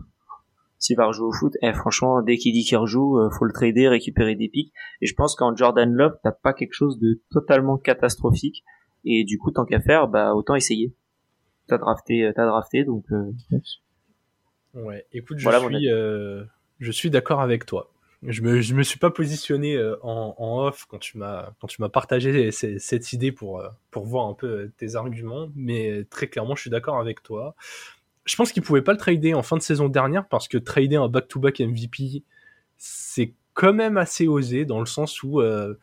s'il 0.80 0.96
va 0.96 1.08
rejouer 1.08 1.26
au 1.26 1.32
foot, 1.32 1.54
eh, 1.62 1.74
franchement, 1.74 2.22
dès 2.22 2.38
qu'il 2.38 2.54
dit 2.54 2.64
qu'il 2.64 2.78
rejoue, 2.78 3.18
euh, 3.18 3.30
faut 3.32 3.46
le 3.46 3.54
trader, 3.54 3.88
récupérer 3.88 4.36
des 4.36 4.48
pics. 4.48 4.72
Et 5.02 5.08
je 5.08 5.16
pense 5.16 5.36
qu'en 5.36 5.56
Jordan 5.56 5.92
Love, 5.92 6.18
t'as 6.24 6.32
pas 6.32 6.54
quelque 6.54 6.74
chose 6.74 7.00
de 7.00 7.22
totalement 7.32 7.78
catastrophique. 7.78 8.64
Et 9.04 9.24
du 9.24 9.40
coup, 9.40 9.52
tant 9.52 9.66
qu'à 9.66 9.80
faire, 9.80 10.08
bah 10.08 10.36
autant 10.36 10.56
essayer. 10.56 10.96
T'as 11.68 11.78
drafté, 11.78 12.32
t'as 12.36 12.46
drafté, 12.46 12.84
donc. 12.84 13.06
Ouais. 14.74 15.06
Écoute, 15.14 15.40
je 15.40 15.50
suis, 15.50 15.90
je 16.80 16.92
suis 16.92 17.10
d'accord 17.10 17.42
avec 17.42 17.66
toi. 17.66 17.92
Je 18.24 18.42
me, 18.42 18.62
je 18.62 18.74
me 18.74 18.82
suis 18.82 18.98
pas 18.98 19.12
positionné 19.12 19.80
en, 20.02 20.34
en 20.38 20.66
off 20.66 20.86
quand 20.90 20.98
tu 20.98 21.20
m'as, 21.20 21.52
quand 21.60 21.68
tu 21.68 21.82
m'as 21.82 21.90
partagé 21.90 22.52
cette 22.52 23.14
idée 23.14 23.32
pour, 23.32 23.64
pour 23.92 24.06
voir 24.06 24.26
un 24.28 24.34
peu 24.34 24.72
tes 24.78 24.96
arguments, 24.96 25.50
mais 25.56 26.04
très 26.10 26.28
clairement, 26.28 26.56
je 26.56 26.62
suis 26.62 26.72
d'accord 26.72 27.00
avec 27.00 27.22
toi 27.22 27.56
je 28.28 28.36
pense 28.36 28.52
qu'il 28.52 28.62
pouvait 28.62 28.82
pas 28.82 28.92
le 28.92 28.98
trader 28.98 29.34
en 29.34 29.42
fin 29.42 29.56
de 29.58 29.62
saison 29.62 29.88
dernière 29.88 30.28
parce 30.28 30.48
que 30.48 30.58
trader 30.58 30.98
un 30.98 31.08
back-to-back 31.08 31.62
MVP, 31.62 32.24
c'est 32.78 33.34
quand 33.54 33.74
même 33.74 33.98
assez 33.98 34.28
osé 34.28 34.66
dans 34.66 34.80
le 34.80 34.86
sens 34.86 35.24
où 35.24 35.40
euh, 35.40 35.76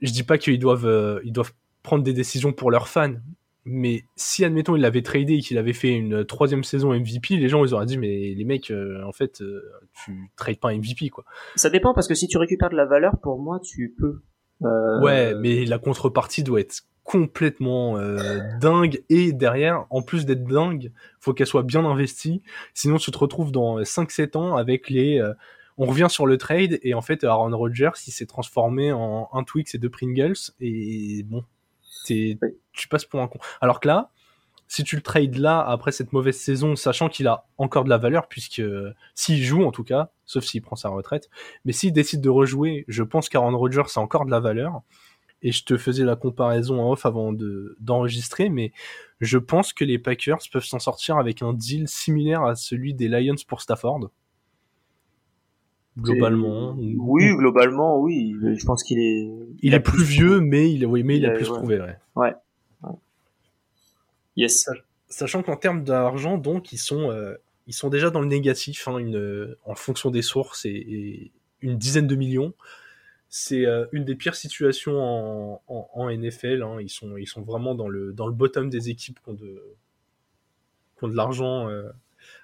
je 0.00 0.10
dis 0.10 0.22
pas 0.22 0.38
qu'ils 0.38 0.58
doivent, 0.58 0.86
euh, 0.86 1.20
ils 1.24 1.32
doivent 1.32 1.52
prendre 1.82 2.02
des 2.02 2.14
décisions 2.14 2.52
pour 2.52 2.70
leurs 2.70 2.88
fans, 2.88 3.14
mais 3.66 4.04
si 4.14 4.44
admettons 4.44 4.76
il 4.76 4.82
l'avait 4.82 5.02
tradé 5.02 5.34
et 5.34 5.40
qu'il 5.40 5.58
avait 5.58 5.72
fait 5.72 5.90
une 5.92 6.24
troisième 6.24 6.64
saison 6.64 6.94
MVP, 6.94 7.36
les 7.36 7.48
gens 7.48 7.64
ils 7.64 7.74
auraient 7.74 7.84
dit 7.86 7.98
mais 7.98 8.32
les 8.34 8.44
mecs, 8.44 8.70
euh, 8.70 9.02
en 9.04 9.12
fait, 9.12 9.42
euh, 9.42 9.60
tu 9.92 10.30
trades 10.36 10.58
pas 10.58 10.70
un 10.70 10.78
MVP 10.78 11.08
quoi. 11.10 11.24
Ça 11.56 11.68
dépend 11.68 11.92
parce 11.92 12.06
que 12.08 12.14
si 12.14 12.28
tu 12.28 12.38
récupères 12.38 12.70
de 12.70 12.76
la 12.76 12.86
valeur, 12.86 13.18
pour 13.22 13.38
moi, 13.40 13.60
tu 13.60 13.94
peux. 13.98 14.22
Euh, 14.62 15.00
Ouais, 15.02 15.34
mais 15.34 15.64
la 15.64 15.78
contrepartie 15.78 16.42
doit 16.42 16.60
être 16.60 16.82
complètement 17.02 17.98
euh, 17.98 18.40
dingue 18.60 19.02
et 19.08 19.32
derrière, 19.32 19.86
en 19.90 20.02
plus 20.02 20.26
d'être 20.26 20.44
dingue, 20.44 20.92
faut 21.20 21.32
qu'elle 21.34 21.46
soit 21.46 21.62
bien 21.62 21.84
investie. 21.84 22.42
Sinon, 22.74 22.96
tu 22.96 23.10
te 23.10 23.18
retrouves 23.18 23.52
dans 23.52 23.78
5-7 23.80 24.36
ans 24.36 24.56
avec 24.56 24.90
les. 24.90 25.18
euh, 25.20 25.32
on 25.78 25.84
revient 25.86 26.08
sur 26.08 26.26
le 26.26 26.38
trade 26.38 26.78
et 26.82 26.94
en 26.94 27.02
fait, 27.02 27.22
Aaron 27.22 27.54
Rodgers, 27.56 27.90
il 28.06 28.10
s'est 28.10 28.26
transformé 28.26 28.92
en 28.92 29.28
un 29.32 29.44
Twix 29.44 29.74
et 29.74 29.78
deux 29.78 29.90
Pringles 29.90 30.32
et 30.58 31.22
bon, 31.24 31.44
t'es- 32.06 32.38
Oui. 32.42 32.48
tu 32.72 32.88
passes 32.88 33.04
pour 33.04 33.20
un 33.20 33.28
con. 33.28 33.38
Alors 33.60 33.80
que 33.80 33.88
là, 33.88 34.10
si 34.68 34.82
tu 34.82 34.96
le 34.96 35.02
trades 35.02 35.36
là 35.36 35.60
après 35.60 35.92
cette 35.92 36.12
mauvaise 36.12 36.36
saison, 36.38 36.74
sachant 36.74 37.08
qu'il 37.08 37.28
a 37.28 37.46
encore 37.56 37.84
de 37.84 37.88
la 37.90 37.98
valeur 37.98 38.26
puisque 38.28 38.62
s'il 39.14 39.42
joue 39.44 39.64
en 39.64 39.70
tout 39.70 39.84
cas, 39.84 40.10
sauf 40.24 40.44
s'il 40.44 40.60
prend 40.62 40.74
sa 40.76 40.88
retraite, 40.88 41.28
mais 41.64 41.72
s'il 41.72 41.92
décide 41.92 42.20
de 42.20 42.28
rejouer, 42.30 42.84
je 42.88 43.02
pense 43.04 43.28
qu'Aaron 43.28 43.56
Rodgers 43.56 43.84
a 43.94 44.00
encore 44.00 44.24
de 44.26 44.30
la 44.30 44.40
valeur. 44.40 44.80
Et 45.42 45.52
je 45.52 45.64
te 45.64 45.76
faisais 45.76 46.02
la 46.04 46.16
comparaison 46.16 46.80
en 46.80 46.90
off 46.92 47.04
avant 47.06 47.30
de 47.32 47.76
d'enregistrer, 47.78 48.48
mais 48.48 48.72
je 49.20 49.36
pense 49.38 49.72
que 49.74 49.84
les 49.84 49.98
Packers 49.98 50.38
peuvent 50.50 50.64
s'en 50.64 50.78
sortir 50.78 51.18
avec 51.18 51.42
un 51.42 51.52
deal 51.52 51.86
similaire 51.86 52.42
à 52.42 52.54
celui 52.56 52.94
des 52.94 53.06
Lions 53.08 53.36
pour 53.46 53.60
Stafford. 53.60 54.10
Globalement. 55.98 56.76
Oui, 56.78 57.34
globalement, 57.36 57.98
oui. 58.00 58.34
Je 58.40 58.64
pense 58.66 58.82
qu'il 58.82 58.98
est. 58.98 59.28
Il 59.62 59.72
est 59.74 59.80
plus 59.80 60.04
vieux, 60.04 60.40
mais 60.40 60.70
il, 60.70 60.84
oui, 60.86 61.02
mais 61.02 61.16
il, 61.16 61.20
Il 61.22 61.26
a 61.26 61.30
a- 61.30 61.34
plus 61.34 61.48
ouais. 61.50 61.56
prouvé, 61.58 61.80
ouais. 62.16 62.34
Yes. 64.36 64.68
Sachant 65.08 65.42
qu'en 65.42 65.56
termes 65.56 65.84
d'argent, 65.84 66.36
donc, 66.36 66.72
ils 66.72 66.78
sont, 66.78 67.10
euh, 67.10 67.34
ils 67.66 67.72
sont 67.72 67.88
déjà 67.88 68.10
dans 68.10 68.20
le 68.20 68.26
négatif, 68.26 68.86
hein, 68.88 68.98
une, 68.98 69.56
en 69.64 69.74
fonction 69.74 70.10
des 70.10 70.22
sources, 70.22 70.66
et, 70.66 70.70
et 70.70 71.32
une 71.62 71.78
dizaine 71.78 72.06
de 72.06 72.16
millions. 72.16 72.52
C'est 73.28 73.66
euh, 73.66 73.86
une 73.92 74.04
des 74.04 74.14
pires 74.14 74.34
situations 74.34 74.98
en, 75.00 75.62
en, 75.68 75.88
en 75.94 76.10
NFL. 76.10 76.62
hein. 76.62 76.76
Ils, 76.80 76.88
sont, 76.90 77.16
ils 77.16 77.26
sont 77.26 77.42
vraiment 77.42 77.74
dans 77.74 77.88
le, 77.88 78.12
dans 78.12 78.26
le 78.26 78.32
bottom 78.32 78.68
des 78.70 78.90
équipes 78.90 79.18
qui 79.22 79.30
ont 79.30 79.34
de, 79.34 79.62
qui 80.98 81.04
ont 81.04 81.08
de 81.08 81.16
l'argent 81.16 81.68
euh, 81.68 81.88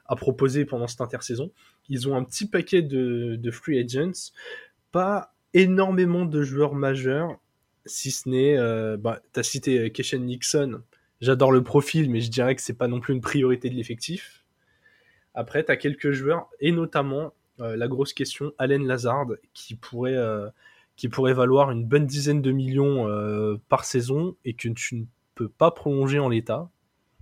à 0.06 0.16
proposer 0.16 0.64
pendant 0.64 0.86
cette 0.86 1.00
intersaison. 1.00 1.50
Ils 1.88 2.08
ont 2.08 2.16
un 2.16 2.24
petit 2.24 2.48
paquet 2.48 2.82
de, 2.82 3.50
free 3.50 3.78
agents, 3.78 4.32
pas 4.90 5.34
énormément 5.54 6.24
de 6.24 6.42
joueurs 6.42 6.74
majeurs, 6.74 7.38
si 7.86 8.10
ce 8.10 8.28
n'est, 8.28 8.56
euh, 8.56 8.96
bah, 8.96 9.20
tu 9.32 9.40
as 9.40 9.42
cité 9.42 9.78
euh, 9.78 9.88
Keshen 9.88 10.24
Nixon, 10.24 10.82
J'adore 11.20 11.52
le 11.52 11.62
profil, 11.62 12.10
mais 12.10 12.20
je 12.20 12.30
dirais 12.30 12.56
que 12.56 12.62
c'est 12.62 12.76
pas 12.76 12.88
non 12.88 12.98
plus 12.98 13.14
une 13.14 13.20
priorité 13.20 13.70
de 13.70 13.76
l'effectif. 13.76 14.44
Après, 15.34 15.64
tu 15.64 15.70
as 15.70 15.76
quelques 15.76 16.10
joueurs, 16.10 16.48
et 16.58 16.72
notamment 16.72 17.32
euh, 17.60 17.76
la 17.76 17.86
grosse 17.86 18.12
question, 18.12 18.52
Allen 18.58 18.84
Lazard, 18.84 19.28
qui 19.54 19.76
pourrait, 19.76 20.16
valoir 21.32 21.70
une 21.70 21.84
bonne 21.84 22.06
dizaine 22.06 22.42
de 22.42 22.50
millions 22.50 23.06
par 23.68 23.84
saison 23.84 24.36
et 24.44 24.54
que 24.54 24.68
tu 24.70 24.96
ne 24.96 25.04
peux 25.36 25.48
pas 25.48 25.70
prolonger 25.70 26.18
en 26.18 26.28
l'état. 26.28 26.70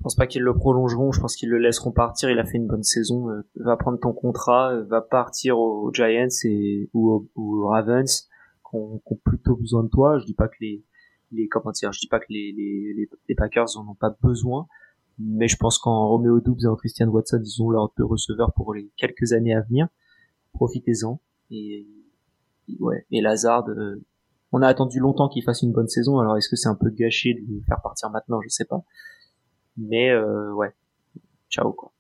Je 0.00 0.02
pense 0.02 0.14
pas 0.16 0.26
qu'ils 0.26 0.40
le 0.42 0.54
prolongeront. 0.54 1.12
Je 1.12 1.20
pense 1.20 1.36
qu'ils 1.36 1.50
le 1.50 1.58
laisseront 1.58 1.92
partir. 1.92 2.30
Il 2.30 2.38
a 2.38 2.46
fait 2.46 2.56
une 2.56 2.66
bonne 2.66 2.82
saison. 2.82 3.28
Euh, 3.28 3.42
va 3.56 3.76
prendre 3.76 4.00
ton 4.00 4.14
contrat. 4.14 4.72
euh, 4.72 4.82
Va 4.84 5.02
partir 5.02 5.58
aux 5.58 5.92
Giants 5.92 6.26
et 6.44 6.88
ou, 6.94 7.28
aux- 7.36 7.68
Ravens, 7.68 8.22
qui 8.70 8.76
ont, 8.76 9.02
ont 9.04 9.16
plutôt 9.22 9.56
besoin 9.56 9.84
de 9.84 9.88
toi. 9.90 10.18
Je 10.18 10.24
dis 10.24 10.32
pas 10.32 10.48
que 10.48 10.56
les 10.62 10.82
les 11.32 11.48
comment 11.48 11.70
dire. 11.70 11.92
Je 11.92 12.00
dis 12.00 12.08
pas 12.08 12.18
que 12.18 12.24
les 12.30 12.50
les, 12.56 13.08
les, 13.28 13.34
Packers 13.34 13.76
en 13.76 13.86
ont 13.90 13.94
pas 13.94 14.16
besoin. 14.22 14.66
Mais 15.18 15.48
je 15.48 15.56
pense 15.58 15.76
qu'en 15.78 16.08
Romeo 16.08 16.40
Doubs 16.40 16.62
et 16.62 16.66
en 16.66 16.76
Christian 16.76 17.08
Watson, 17.08 17.42
ils 17.44 17.62
ont 17.62 17.68
leurs 17.68 17.92
deux 17.98 18.04
receveurs 18.06 18.54
pour 18.54 18.72
les 18.72 18.90
quelques 18.96 19.34
années 19.34 19.54
à 19.54 19.60
venir. 19.60 19.86
Profitez-en. 20.54 21.20
Et, 21.50 21.86
et 22.68 22.76
ouais. 22.80 23.04
Et 23.10 23.20
Lazard, 23.20 23.68
euh, 23.68 24.02
on 24.50 24.62
a 24.62 24.66
attendu 24.66 24.98
longtemps 24.98 25.28
qu'il 25.28 25.42
fasse 25.44 25.60
une 25.60 25.72
bonne 25.72 25.88
saison. 25.88 26.18
Alors 26.20 26.38
est-ce 26.38 26.48
que 26.48 26.56
c'est 26.56 26.70
un 26.70 26.74
peu 26.74 26.88
gâché 26.88 27.34
de 27.34 27.40
le 27.54 27.60
faire 27.66 27.82
partir 27.82 28.08
maintenant? 28.08 28.40
Je 28.40 28.48
sais 28.48 28.64
pas. 28.64 28.82
Mais 29.76 30.10
euh, 30.10 30.52
ouais, 30.52 30.72
ciao 31.48 31.72
quoi. 31.72 31.92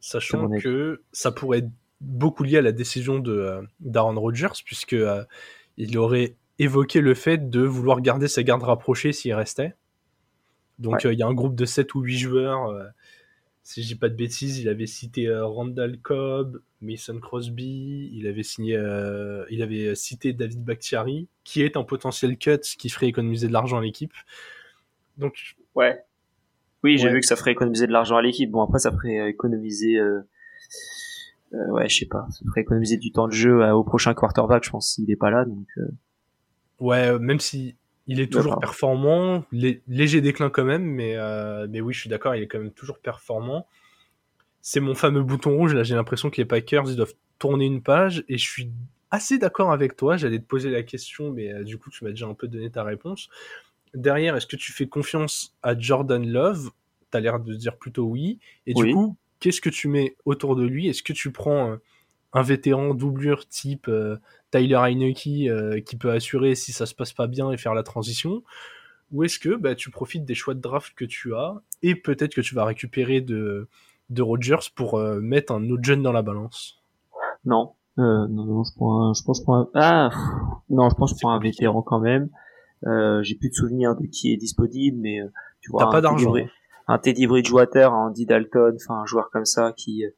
Sachant 0.00 0.48
que 0.50 1.02
ça 1.12 1.30
pourrait 1.30 1.58
être 1.58 1.70
beaucoup 2.00 2.42
lié 2.42 2.58
à 2.58 2.62
la 2.62 2.72
décision 2.72 3.18
de 3.20 3.32
euh, 3.32 3.62
d'Aaron 3.80 4.18
Rodgers, 4.20 4.48
puisque 4.64 4.94
euh, 4.94 5.24
il 5.76 5.96
aurait 5.96 6.36
évoqué 6.58 7.00
le 7.00 7.14
fait 7.14 7.50
de 7.50 7.60
vouloir 7.60 8.00
garder 8.00 8.26
sa 8.28 8.42
garde 8.42 8.62
rapprochée 8.64 9.12
s'il 9.12 9.32
restait. 9.34 9.74
Donc 10.78 11.00
Ouais. 11.04 11.14
il 11.14 11.18
y 11.18 11.22
a 11.22 11.26
un 11.26 11.34
groupe 11.34 11.54
de 11.54 11.64
7 11.64 11.94
ou 11.94 12.00
8 12.00 12.18
joueurs. 12.18 12.90
si 13.62 13.82
je 13.82 13.86
dis 13.88 13.94
pas 13.94 14.08
de 14.08 14.16
bêtises, 14.16 14.58
il 14.58 14.68
avait 14.68 14.86
cité 14.88 15.28
euh, 15.28 15.46
Randall 15.46 15.98
Cobb, 16.00 16.60
Mason 16.80 17.20
Crosby, 17.20 18.10
il 18.12 18.26
avait 18.26 18.42
signé, 18.42 18.74
euh, 18.76 19.44
il 19.50 19.62
avait 19.62 19.94
cité 19.94 20.32
David 20.32 20.64
Bakhtiari, 20.64 21.28
qui 21.44 21.62
est 21.62 21.76
un 21.76 21.84
potentiel 21.84 22.36
cut 22.36 22.58
qui 22.76 22.88
ferait 22.90 23.06
économiser 23.06 23.46
de 23.46 23.52
l'argent 23.52 23.78
à 23.78 23.82
l'équipe. 23.82 24.12
Donc 25.16 25.54
Ouais. 25.76 26.02
Oui, 26.84 26.98
j'ai 26.98 27.06
Ouais. 27.06 27.12
vu 27.14 27.20
que 27.20 27.26
ça 27.26 27.36
ferait 27.36 27.52
économiser 27.52 27.86
de 27.86 27.92
l'argent 27.92 28.16
à 28.16 28.22
l'équipe. 28.22 28.50
Bon 28.50 28.62
après, 28.62 28.78
ça 28.78 28.90
ferait 28.92 29.20
euh, 29.20 29.28
économiser, 29.28 29.98
euh, 29.98 30.20
euh, 31.54 31.66
ouais, 31.72 31.88
je 31.88 31.98
sais 31.98 32.06
pas, 32.06 32.26
ça 32.30 32.44
ferait 32.48 32.62
économiser 32.62 32.96
du 32.96 33.12
temps 33.12 33.28
de 33.28 33.32
jeu 33.32 33.64
au 33.72 33.84
prochain 33.84 34.14
quarterback. 34.14 34.64
Je 34.64 34.70
pense 34.70 34.90
s'il 34.94 35.10
est 35.10 35.16
pas 35.16 35.30
là, 35.30 35.44
donc 35.44 35.66
euh, 35.78 35.88
Ouais, 36.80 37.18
même 37.20 37.38
si 37.38 37.76
il 38.08 38.18
est 38.20 38.32
toujours 38.32 38.58
performant, 38.58 39.44
lé- 39.52 39.82
léger 39.86 40.20
déclin 40.20 40.50
quand 40.50 40.64
même, 40.64 40.82
mais, 40.82 41.16
mais 41.68 41.80
oui, 41.80 41.92
je 41.94 42.00
suis 42.00 42.10
d'accord, 42.10 42.34
il 42.34 42.42
est 42.42 42.48
quand 42.48 42.58
même 42.58 42.72
toujours 42.72 42.98
performant. 42.98 43.66
C'est 44.60 44.80
mon 44.80 44.94
fameux 44.94 45.22
bouton 45.22 45.56
rouge, 45.56 45.74
là 45.74 45.82
j'ai 45.84 45.94
l'impression 45.94 46.30
que 46.30 46.36
les 46.38 46.44
Packers, 46.44 46.84
ils 46.88 46.96
doivent 46.96 47.14
tourner 47.38 47.66
une 47.66 47.82
page, 47.82 48.24
et 48.28 48.38
je 48.38 48.48
suis 48.48 48.70
assez 49.12 49.38
d'accord 49.38 49.70
avec 49.72 49.96
toi, 49.96 50.16
j'allais 50.16 50.38
te 50.40 50.44
poser 50.46 50.70
la 50.70 50.82
question, 50.82 51.30
mais 51.30 51.62
du 51.64 51.78
coup 51.78 51.90
tu 51.90 52.02
m'as 52.04 52.10
déjà 52.10 52.26
un 52.26 52.34
peu 52.34 52.48
donné 52.48 52.70
ta 52.70 52.82
réponse. 52.82 53.28
Derrière, 53.94 54.36
est-ce 54.36 54.46
que 54.46 54.56
tu 54.56 54.72
fais 54.72 54.86
confiance 54.86 55.54
à 55.62 55.78
Jordan 55.78 56.26
Love? 56.26 56.70
T'as 57.10 57.20
l'air 57.20 57.40
de 57.40 57.54
dire 57.54 57.76
plutôt 57.76 58.04
oui, 58.04 58.38
et 58.66 58.72
du 58.72 58.92
coup, 58.94 59.16
qu'est-ce 59.38 59.60
que 59.60 59.68
tu 59.68 59.88
mets 59.88 60.16
autour 60.24 60.56
de 60.56 60.64
lui? 60.64 60.88
Est-ce 60.88 61.02
que 61.02 61.12
tu 61.12 61.30
prends 61.30 61.72
euh, 61.72 61.76
un 62.32 62.42
vétéran 62.42 62.94
doublure 62.94 63.46
type 63.46 63.88
euh, 63.88 64.16
Tyler 64.50 64.80
Heineke 64.82 65.48
euh, 65.48 65.80
qui 65.80 65.96
peut 65.96 66.10
assurer 66.10 66.54
si 66.54 66.72
ça 66.72 66.86
se 66.86 66.94
passe 66.94 67.12
pas 67.12 67.26
bien 67.26 67.52
et 67.52 67.58
faire 67.58 67.74
la 67.74 67.82
transition? 67.82 68.42
Ou 69.12 69.24
est-ce 69.24 69.38
que 69.38 69.54
bah, 69.54 69.74
tu 69.74 69.90
profites 69.90 70.24
des 70.24 70.34
choix 70.34 70.54
de 70.54 70.60
draft 70.60 70.94
que 70.94 71.04
tu 71.04 71.34
as 71.34 71.60
et 71.82 71.94
peut-être 71.94 72.34
que 72.34 72.40
tu 72.40 72.54
vas 72.54 72.64
récupérer 72.64 73.20
de, 73.20 73.68
de 74.08 74.22
Rodgers 74.22 74.70
pour 74.74 74.98
euh, 74.98 75.20
mettre 75.20 75.52
un 75.52 75.68
autre 75.68 75.84
jeune 75.84 76.02
dans 76.02 76.12
la 76.12 76.22
balance? 76.22 76.82
Non, 77.44 77.72
euh, 77.98 78.26
non, 78.28 78.44
non, 78.44 78.64
je 78.64 78.74
prends, 78.74 79.10
un, 79.10 79.14
je 79.14 79.22
pense 79.22 79.40
que 79.40 79.42
je 79.42 79.44
prends 79.44 79.60
un, 79.60 79.68
ah, 79.74 80.10
non, 80.70 80.88
je 80.88 80.94
pense 80.94 81.12
que 81.12 81.18
je 81.18 81.20
prends 81.20 81.32
un 81.32 81.40
vétéran 81.40 81.82
quand 81.82 82.00
même. 82.00 82.30
Euh, 82.86 83.22
j'ai 83.22 83.34
plus 83.36 83.48
de 83.48 83.54
souvenirs 83.54 83.94
de 83.96 84.06
qui 84.06 84.32
est 84.32 84.36
disponible, 84.36 84.98
mais 85.00 85.20
euh, 85.20 85.28
tu 85.60 85.70
vois, 85.70 85.90
pas 85.90 86.00
d'argent. 86.00 86.34
Un 86.88 86.98
Teddy 86.98 87.26
Bridgewater, 87.26 87.92
un 87.92 88.08
Andy 88.08 88.26
Dalton, 88.26 88.74
enfin 88.74 89.02
un 89.02 89.06
joueur 89.06 89.30
comme 89.30 89.44
ça 89.44 89.72
qui, 89.76 90.04
euh, 90.04 90.10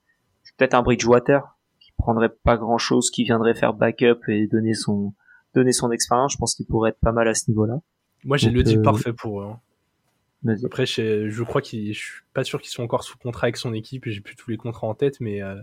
peut-être 0.57 0.75
un 0.75 0.83
Bridgewater 0.83 1.43
qui 1.79 1.93
prendrait 1.99 2.31
pas 2.31 2.57
grand 2.57 2.79
chose, 2.79 3.11
qui 3.11 3.25
viendrait 3.25 3.55
faire 3.55 3.75
backup 3.75 4.21
et 4.29 4.47
donner 4.47 4.75
son, 4.75 5.13
donner 5.55 5.73
son 5.73 5.91
expérience. 5.91 6.33
Je 6.33 6.39
pense 6.39 6.55
qu'il 6.55 6.67
pourrait 6.67 6.91
être 6.91 7.01
pas 7.01 7.13
mal 7.13 7.29
à 7.29 7.35
ce 7.35 7.51
niveau-là. 7.51 7.81
Moi 8.25 8.39
j'ai 8.39 8.51
le 8.51 8.63
deal 8.63 8.79
euh, 8.79 8.83
parfait 8.83 9.13
pour 9.13 9.43
eux. 9.43 9.47
hein. 9.47 9.61
Après, 10.65 10.85
je, 10.87 11.29
je 11.31 11.43
crois 11.43 11.63
qu'il, 11.63 11.93
je 11.95 11.99
suis 11.99 12.23
pas 12.35 12.45
sûr 12.45 12.61
qu'ils 12.61 12.71
sont 12.71 12.83
encore 12.83 13.03
sous 13.05 13.17
contrat 13.19 13.47
avec 13.47 13.57
son 13.57 13.73
équipe. 13.73 14.05
J'ai 14.07 14.21
plus 14.21 14.37
tous 14.37 14.51
les 14.51 14.59
contrats 14.59 14.87
en 14.87 14.95
tête, 14.95 15.21
mais 15.21 15.43
euh, 15.43 15.57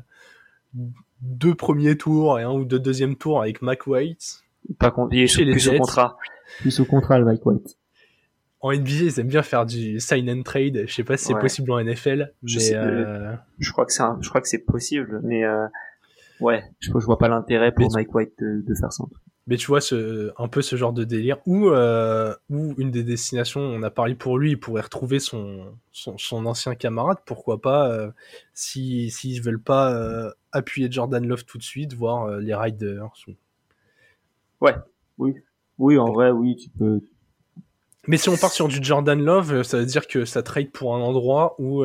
deux 1.22 1.54
premiers 1.56 1.98
tours 1.98 2.40
et 2.40 2.44
un 2.44 2.52
ou 2.52 2.66
deux 2.66 2.80
deuxièmes 2.80 3.16
tours 3.16 3.42
avec 3.42 3.62
Mac 3.62 3.86
White. 3.88 4.44
Pas 4.80 4.92
con- 4.92 5.10
il 5.12 5.20
est 5.22 5.28
Chez 5.28 5.44
plus 5.46 5.60
Jets. 5.60 5.78
contrat. 5.78 6.18
Plus 6.60 6.72
sous 6.72 6.86
contrat, 6.86 7.20
le 7.20 7.26
Mike 7.26 7.46
White. 7.46 7.78
En 8.60 8.72
NBA, 8.72 8.90
ils 9.06 9.20
aiment 9.20 9.28
bien 9.28 9.42
faire 9.42 9.66
du 9.66 10.00
sign 10.00 10.30
and 10.30 10.44
trade. 10.44 10.84
Je 10.88 10.94
sais 10.94 11.04
pas 11.04 11.18
si 11.18 11.26
c'est 11.26 11.34
Ouais. 11.34 11.40
possible 11.42 11.72
en 11.72 11.80
NFL, 11.80 12.34
Je 12.44 12.58
mais 12.58 12.64
sais- 12.64 12.76
euh, 12.76 13.34
Je 13.58 13.72
crois 13.72 13.86
que 13.86 13.92
c'est, 13.94 14.04
un- 14.04 14.20
je 14.22 14.30
crois 14.30 14.40
que 14.42 14.48
c'est 14.48 14.64
possible, 14.64 15.20
mais 15.24 15.44
euh, 15.44 15.66
ouais, 16.42 16.64
je, 16.80 16.92
je 16.94 17.06
vois 17.06 17.18
pas 17.18 17.28
l'intérêt 17.28 17.72
pour 17.72 17.86
Mais- 17.88 18.02
Mike 18.04 18.14
White 18.14 18.34
de, 18.40 18.62
de 18.66 18.76
faire 18.76 18.94
ça. 18.94 19.04
mais 19.48 19.58
tu 19.58 19.66
vois 19.66 19.82
ce, 19.82 20.32
un 20.38 20.48
peu 20.48 20.62
ce 20.62 20.76
genre 20.76 20.94
de 20.94 21.04
délire 21.04 21.38
où 21.48 21.70
euh, 21.70 22.36
où 22.52 22.76
une 22.78 22.92
des 22.92 23.04
destinations, 23.04 23.62
on 23.62 23.82
a 23.82 23.90
parlé 23.90 24.14
pour 24.14 24.38
lui, 24.38 24.52
il 24.52 24.60
pourrait 24.60 24.84
retrouver 24.84 25.18
son 25.20 25.74
son, 25.92 26.16
son 26.20 26.46
ancien 26.46 26.76
camarade. 26.76 27.18
Pourquoi 27.26 27.60
pas 27.62 27.90
euh, 27.92 28.12
si 28.54 29.10
s'ils 29.10 29.42
veulent 29.42 29.62
pas 29.62 29.92
euh, 29.92 30.30
appuyer 30.52 30.88
Jordan 30.92 31.26
Love 31.26 31.46
tout 31.46 31.58
de 31.58 31.64
suite, 31.64 31.94
voir 31.96 32.26
euh, 32.26 32.40
les 32.40 32.54
Riders. 32.54 33.12
ou- 33.28 33.32
Oui, 35.78 35.98
en 35.98 36.12
vrai, 36.12 36.32
oui, 36.32 36.56
tu 36.56 36.70
peux. 36.70 37.02
Mais 38.08 38.18
si 38.18 38.30
on 38.30 38.38
part 38.38 38.52
sur 38.52 38.68
du 38.68 38.80
Jordan 38.82 39.22
Love, 39.22 39.64
ça 39.64 39.78
veut 39.78 39.86
dire 39.86 40.08
que 40.08 40.26
ça 40.26 40.44
trade 40.44 40.72
pour 40.72 40.96
un 40.96 41.00
endroit 41.00 41.56
où 41.60 41.84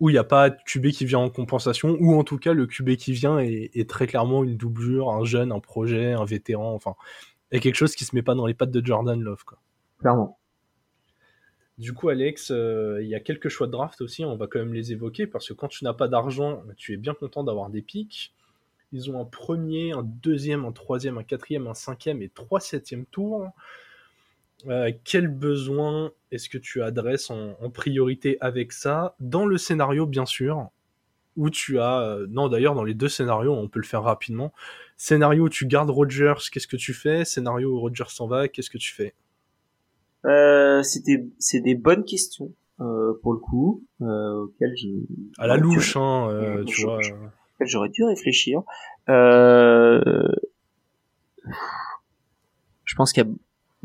où 0.00 0.10
il 0.10 0.12
n'y 0.12 0.18
a 0.18 0.24
pas 0.24 0.50
de 0.50 0.56
QB 0.64 0.88
qui 0.88 1.04
vient 1.04 1.18
en 1.18 1.30
compensation, 1.30 1.96
ou 2.00 2.14
en 2.14 2.24
tout 2.24 2.38
cas 2.38 2.52
le 2.52 2.66
QB 2.66 2.96
qui 2.96 3.12
vient 3.12 3.38
est, 3.38 3.88
très 3.88 4.06
clairement 4.06 4.44
une 4.44 4.56
doublure, 4.56 5.10
un 5.10 5.24
jeune, 5.24 5.50
un 5.50 5.60
projet, 5.60 6.12
un 6.12 6.24
vétéran, 6.24 6.72
enfin, 6.72 6.94
et 7.50 7.60
quelque 7.60 7.74
chose 7.74 7.94
qui 7.94 8.04
se 8.04 8.14
met 8.14 8.22
pas 8.22 8.34
dans 8.34 8.46
les 8.46 8.54
pattes 8.54 8.70
de 8.70 8.84
Jordan 8.84 9.20
Love, 9.20 9.44
quoi. 9.44 9.58
Clairement. 9.98 10.38
Du 11.78 11.92
coup, 11.92 12.08
Alex, 12.08 12.50
euh, 12.50 12.98
il 13.02 13.08
y 13.08 13.14
a 13.14 13.20
quelques 13.20 13.48
choix 13.48 13.66
de 13.66 13.72
draft 13.72 14.00
aussi, 14.00 14.24
on 14.24 14.36
va 14.36 14.46
quand 14.46 14.58
même 14.58 14.74
les 14.74 14.92
évoquer, 14.92 15.26
parce 15.26 15.48
que 15.48 15.54
quand 15.54 15.68
tu 15.68 15.84
n'as 15.84 15.94
pas 15.94 16.08
d'argent, 16.08 16.62
tu 16.76 16.92
es 16.92 16.96
bien 16.96 17.14
content 17.14 17.42
d'avoir 17.42 17.70
des 17.70 17.82
pics. 17.82 18.34
Ils 18.92 19.10
ont 19.10 19.20
un 19.20 19.24
premier, 19.24 19.92
un 19.92 20.02
deuxième, 20.02 20.64
un 20.64 20.72
troisième, 20.72 21.18
un 21.18 21.22
quatrième, 21.22 21.66
un 21.66 21.74
cinquième 21.74 22.22
et 22.22 22.28
trois 22.28 22.60
septièmes 22.60 23.04
tours. 23.06 23.48
Euh, 24.66 24.90
quel 25.04 25.28
besoin 25.28 26.10
est-ce 26.32 26.48
que 26.48 26.58
tu 26.58 26.82
adresses 26.82 27.30
en, 27.30 27.54
priorité 27.70 28.38
avec 28.40 28.72
ça? 28.72 29.14
Dans 29.20 29.46
le 29.46 29.58
scénario, 29.58 30.06
bien 30.06 30.26
sûr, 30.26 30.70
où 31.36 31.50
tu 31.50 31.78
as... 31.78 32.00
Euh, 32.00 32.26
non, 32.30 32.48
d'ailleurs, 32.48 32.74
dans 32.74 32.82
les 32.82 32.94
deux 32.94 33.08
scénarios, 33.08 33.52
on 33.52 33.68
peut 33.68 33.78
le 33.78 33.86
faire 33.86 34.02
rapidement. 34.02 34.52
Scénario 34.96 35.44
où 35.44 35.48
tu 35.48 35.66
gardes 35.66 35.90
Rogers, 35.90 36.50
qu'est-ce 36.50 36.66
que 36.66 36.76
tu 36.76 36.94
fais? 36.94 37.24
Scénario 37.24 37.70
où 37.70 37.78
Rogers 37.78 38.08
s'en 38.08 38.26
va, 38.26 38.48
qu'est-ce 38.48 38.70
que 38.70 38.78
tu 38.78 38.92
fais? 38.92 39.14
Euh, 40.24 40.82
C'est 40.82 41.60
des 41.60 41.74
bonnes 41.74 42.04
questions, 42.04 42.52
pour 42.78 43.32
le 43.32 43.38
coup, 43.38 43.84
je... 44.00 45.04
À 45.38 45.46
la 45.46 45.56
louche, 45.56 45.96
hein, 45.96 46.64
tu 46.66 46.82
vois... 46.82 47.00
J'aurais 47.60 47.88
dû 47.88 48.04
réfléchir. 48.04 48.62
Je 52.88 52.94
pense 52.96 53.12
qu'il 53.12 53.24
y 53.24 53.26
a... 53.26 53.30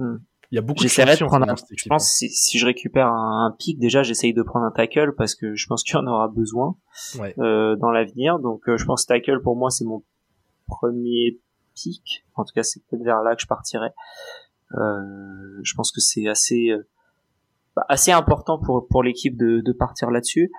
Hmm. 0.04 0.20
Il 0.54 0.56
y 0.58 0.60
a 0.60 0.62
beaucoup 0.62 0.84
de 0.84 0.88
de 0.88 1.26
prendre 1.26 1.50
un, 1.50 1.56
Je 1.76 1.90
pense 1.90 2.12
si, 2.12 2.30
si 2.30 2.60
je 2.60 2.68
récupère 2.68 3.08
un, 3.08 3.56
pic, 3.58 3.80
déjà 3.80 4.04
j'essaye 4.04 4.36
de 4.36 4.44
prendre 4.44 4.68
un 4.68 4.72
tackle 4.72 5.16
parce 5.16 5.34
que 5.34 5.56
je 5.56 5.66
pense 5.66 5.82
qu'il 5.82 5.96
y 5.96 5.98
en 5.98 6.06
aura 6.06 6.28
besoin 6.28 6.76
euh, 7.40 7.76
dans 7.76 7.90
l'avenir. 7.90 8.38
Donc 8.38 8.70
euh, 8.70 8.78
je 8.78 8.86
pense 8.86 9.08
tackle 9.08 9.42
pour 9.42 9.56
moi 9.56 9.72
c'est 9.72 9.84
mon 9.84 10.04
premier 10.68 11.40
pic. 11.74 12.24
En 12.36 12.46
tout 12.46 12.54
cas 12.54 12.62
c'est 12.62 12.86
peut-être 12.86 13.02
vers 13.02 13.24
là 13.24 13.36
que 13.36 13.42
je 13.42 13.48
partirai. 13.48 13.90
Euh, 14.76 15.60
je 15.64 15.74
pense 15.74 15.92
que 15.92 16.00
c'est 16.00 16.28
assez 16.28 16.70
euh, 16.70 16.88
bah, 17.76 17.88
assez 17.90 18.12
important 18.12 18.60
pour 18.60 18.88
pour 18.88 19.02
l'équipe 19.02 19.36
de, 19.36 19.62
de 19.62 19.72
partir 19.72 20.12
là-dessus. 20.12 20.52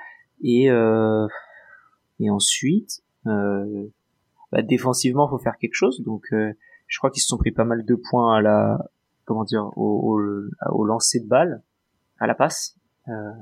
Et 0.42 0.72
euh, 0.72 1.28
et 2.18 2.30
ensuite 2.30 3.03
bah, 3.24 4.62
défensivement 4.62 5.28
faut 5.28 5.38
faire 5.38 5.56
quelque 5.58 5.74
chose. 5.74 6.02
Donc 6.02 6.26
je 6.30 6.98
crois 6.98 7.10
qu'ils 7.10 7.22
se 7.22 7.28
sont 7.28 7.38
pris 7.38 7.52
pas 7.52 7.64
mal 7.64 7.84
de 7.84 7.94
points 7.94 8.36
à 8.36 8.42
la 8.42 8.78
comment 9.24 9.44
dire, 9.44 9.70
au, 9.76 10.18
au, 10.70 10.84
lancer 10.84 11.20
de 11.20 11.26
balle, 11.26 11.62
à 12.18 12.26
la 12.26 12.34
passe. 12.34 12.76
Euh, 13.08 13.32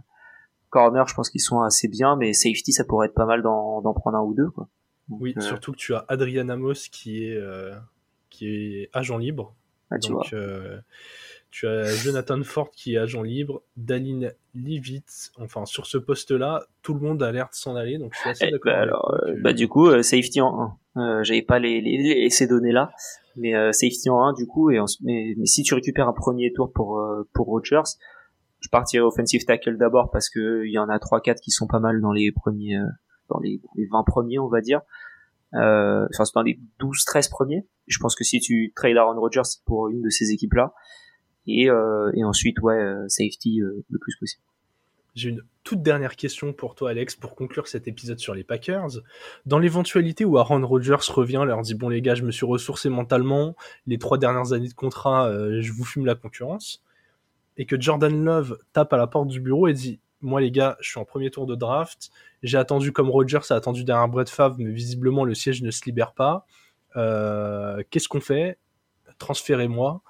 corner, 0.71 1.07
je 1.07 1.15
pense 1.15 1.31
qu'ils 1.31 1.41
sont 1.41 1.61
assez 1.61 1.89
bien, 1.89 2.17
mais 2.17 2.33
safety, 2.33 2.73
ça 2.73 2.85
pourrait 2.85 3.09
être 3.09 3.15
pas 3.15 3.27
mal 3.27 3.43
d'en 3.43 3.95
prendre 3.95 4.17
un 4.17 4.23
ou 4.23 4.35
deux. 4.35 4.51
Quoi. 4.51 4.69
oui, 5.09 5.35
euh, 5.37 5.41
surtout 5.41 5.73
que 5.73 5.77
tu 5.77 5.95
as 5.95 6.05
Adrian 6.09 6.49
Amos 6.49 6.89
qui 6.91 7.25
est 7.25 7.37
euh, 7.37 7.75
qui 8.31 8.47
est 8.47 8.91
agent 8.93 9.19
libre. 9.19 9.55
Ah, 9.91 9.99
tu 9.99 10.11
Donc 10.11 10.33
euh, 10.33 10.81
tu 11.53 11.69
as 11.69 11.85
Jonathan 12.03 12.43
Ford 12.43 12.71
qui 12.71 12.95
est 12.95 12.99
agent 12.99 13.23
libre, 13.23 13.63
Daline 13.77 14.33
Livitz. 14.55 15.31
Enfin, 15.39 15.65
sur 15.65 15.87
ce 15.87 15.99
poste-là, 15.99 16.65
tout 16.83 16.95
le 16.95 17.01
monde 17.01 17.23
a 17.23 17.31
l'air 17.31 17.49
de 17.51 17.55
s'en 17.55 17.77
aller. 17.77 17.99
Donc 17.99 18.15
je 18.15 18.19
suis 18.19 18.31
assez 18.31 18.47
eh, 18.49 18.51
d'accord. 18.51 18.73
Bah, 18.73 18.81
alors, 18.81 19.17
bah, 19.39 19.53
du 19.53 19.69
coup, 19.69 20.03
safety 20.03 20.41
en 20.41 20.79
1. 20.97 21.23
J'avais 21.23 21.43
pas 21.43 21.61
les, 21.61 21.81
les, 21.81 22.29
ces 22.31 22.49
données-là 22.49 22.91
mais 23.37 23.55
euh, 23.55 23.73
safety 23.73 24.11
en 24.11 24.23
1 24.25 24.33
du 24.35 24.47
coup 24.47 24.71
et 24.71 24.79
mais, 25.03 25.35
si 25.45 25.63
tu 25.63 25.75
récupères 25.75 26.09
un 26.09 26.13
premier 26.13 26.53
tour 26.53 26.73
pour 26.73 26.99
euh, 26.99 27.29
pour 27.33 27.47
Rogers 27.47 27.83
je 28.61 28.69
partirais 28.69 29.05
offensive 29.05 29.45
tackle 29.45 29.77
d'abord 29.77 30.11
parce 30.11 30.29
que 30.29 30.65
il 30.65 30.73
y 30.73 30.79
en 30.79 30.89
a 30.89 30.99
3 30.99 31.21
4 31.21 31.41
qui 31.41 31.51
sont 31.51 31.67
pas 31.67 31.81
mal 31.81 32.01
dans 32.01 32.13
les 32.13 32.33
premiers 32.33 32.77
euh, 32.77 32.87
dans 33.29 33.41
les, 33.41 33.61
les 33.77 33.87
20 33.87 34.05
premiers 34.05 34.39
on 34.39 34.49
va 34.49 34.61
dire 34.61 34.81
euh, 35.55 36.07
enfin 36.13 36.25
c'est 36.25 36.35
dans 36.35 36.43
les 36.43 36.59
12 36.79 37.05
13 37.05 37.29
premiers 37.29 37.67
je 37.87 37.99
pense 37.99 38.15
que 38.15 38.25
si 38.25 38.41
tu 38.41 38.73
trades 38.75 38.97
Aaron 38.97 39.19
Rodgers 39.19 39.43
pour 39.65 39.89
une 39.89 40.03
de 40.03 40.11
ces 40.11 40.31
équipes 40.31 40.55
là 40.55 40.73
et 41.47 41.67
et 41.67 42.25
ensuite 42.25 42.61
ouais 42.61 42.95
safety 43.09 43.61
le 43.61 43.99
plus 43.99 44.17
possible 44.17 44.43
j'ai 45.15 45.31
une 45.31 45.43
toute 45.65 45.83
dernière 45.83 46.17
question 46.17 46.53
pour 46.53 46.75
toi, 46.75 46.91
Alex, 46.91 47.17
pour 47.17 47.35
conclure 47.35 47.69
cet 47.69 47.87
épisode 47.87 48.19
sur 48.19 48.35
les 48.35 48.45
Packers. 48.45 49.01
Dans 49.47 49.59
l'éventualité 49.59 50.25
où 50.25 50.39
Aaron 50.39 50.67
Rodgers 50.67 50.97
revient, 51.09 51.45
leur 51.47 51.61
dit 51.63 51.75
bon 51.75 51.89
les 51.89 52.01
gars, 52.03 52.15
je 52.15 52.23
me 52.23 52.33
suis 52.33 52.47
ressourcé 52.47 52.89
mentalement, 52.89 53.55
les 53.87 53.99
trois 53.99 54.19
dernières 54.19 54.53
années 54.53 54.69
de 54.69 54.75
contrat, 54.75 55.29
euh, 55.29 55.61
je 55.61 55.73
vous 55.73 55.85
fume 55.85 56.07
la 56.07 56.15
concurrence, 56.15 56.83
et 57.57 57.67
que 57.67 57.81
Jordan 57.81 58.25
Love 58.25 58.59
tape 58.73 58.93
à 58.93 58.97
la 58.97 59.07
porte 59.07 59.29
du 59.29 59.41
bureau 59.41 59.69
et 59.69 59.75
dit 59.75 60.01
moi 60.21 60.41
les 60.41 60.51
gars, 60.51 60.77
je 60.81 60.89
suis 60.89 61.01
en 61.01 61.05
premier 61.05 61.31
tour 61.31 61.47
de 61.47 61.55
draft, 61.55 62.11
j'ai 62.43 62.57
attendu 62.57 62.93
comme 62.93 63.11
Rodgers 63.11 63.41
a 63.51 63.55
attendu 63.55 63.85
derrière 63.85 64.09
Brett 64.09 64.31
Favre, 64.31 64.57
mais 64.59 64.71
visiblement 64.71 65.25
le 65.25 65.35
siège 65.35 65.63
ne 65.63 65.71
se 65.71 65.85
libère 65.85 66.13
pas. 66.13 66.47
Euh, 66.97 67.83
qu'est-ce 67.91 68.09
qu'on 68.09 68.21
fait? 68.21 68.59
Transférez-moi. 69.19 70.03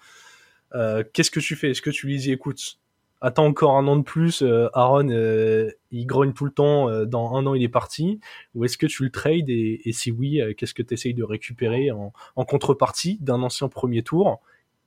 Euh, 0.75 1.03
qu'est-ce 1.13 1.31
que 1.31 1.41
tu 1.41 1.57
fais? 1.57 1.71
Est-ce 1.71 1.83
que 1.83 1.91
tu 1.91 2.07
lui 2.07 2.17
dis 2.17 2.33
écoute, 2.33 2.79
attends 3.23 3.47
encore 3.47 3.79
un 3.79 3.87
an 3.87 3.97
de 3.97 4.03
plus, 4.03 4.43
euh, 4.43 4.69
Aaron, 4.75 5.09
euh, 5.09 5.71
il 5.91 6.07
grogne 6.07 6.33
tout 6.33 6.45
le 6.45 6.51
temps, 6.51 6.91
euh, 6.91 7.07
dans 7.07 7.35
un 7.37 7.47
an 7.47 7.55
il 7.55 7.63
est 7.63 7.69
parti, 7.69 8.21
ou 8.55 8.65
est-ce 8.65 8.77
que 8.77 8.87
tu 8.87 9.05
le 9.05 9.11
trades 9.11 9.49
et, 9.49 9.81
si 9.93 10.11
oui, 10.11 10.41
qu'est-ce 10.59 10.75
que 10.75 10.83
tu 10.83 10.93
essayes 10.93 11.15
de 11.15 11.25
récupérer 11.25 11.91
en, 11.91 12.13
contrepartie 12.45 13.19
d'un 13.21 13.43
ancien 13.43 13.69
premier 13.69 14.03
tour 14.03 14.41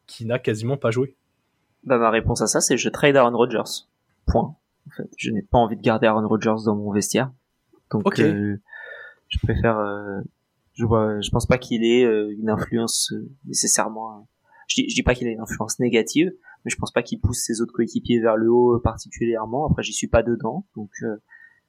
qui 0.05 0.25
n'a 0.25 0.37
quasiment 0.37 0.77
pas 0.77 0.91
joué? 0.91 1.15
Bah 1.83 1.97
ma 1.97 2.09
réponse 2.09 2.41
à 2.41 2.47
ça 2.47 2.61
c'est 2.61 2.77
je 2.77 2.89
trade 2.89 3.15
Aaron 3.15 3.35
Rodgers. 3.35 3.87
Point. 4.27 4.55
En 4.87 4.91
fait, 4.95 5.09
je 5.17 5.31
n'ai 5.31 5.41
pas 5.41 5.57
envie 5.57 5.77
de 5.77 5.81
garder 5.81 6.07
Aaron 6.07 6.27
Rodgers 6.27 6.65
dans 6.65 6.75
mon 6.75 6.91
vestiaire. 6.91 7.31
Donc 7.91 8.03
je 8.17 9.39
préfère 9.41 9.79
je 10.73 10.85
vois 10.85 11.21
je 11.21 11.29
pense 11.29 11.45
pas 11.45 11.57
qu'il 11.57 11.83
ait 11.83 12.01
une 12.01 12.49
influence 12.49 13.13
nécessairement 13.45 14.27
je 14.67 14.81
dis, 14.81 14.89
je 14.89 14.95
dis 14.95 15.03
pas 15.03 15.13
qu'il 15.15 15.27
a 15.27 15.31
une 15.31 15.39
influence 15.39 15.79
négative, 15.79 16.31
mais 16.63 16.71
je 16.71 16.75
pense 16.77 16.91
pas 16.91 17.03
qu'il 17.03 17.19
pousse 17.19 17.39
ses 17.39 17.61
autres 17.61 17.73
coéquipiers 17.73 18.19
vers 18.19 18.37
le 18.37 18.49
haut 18.51 18.79
particulièrement. 18.79 19.67
Après, 19.67 19.83
j'y 19.83 19.93
suis 19.93 20.07
pas 20.07 20.23
dedans, 20.23 20.65
donc 20.75 20.89
euh, 21.03 21.17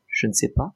je 0.09 0.27
ne 0.27 0.33
sais 0.33 0.53
pas. 0.55 0.75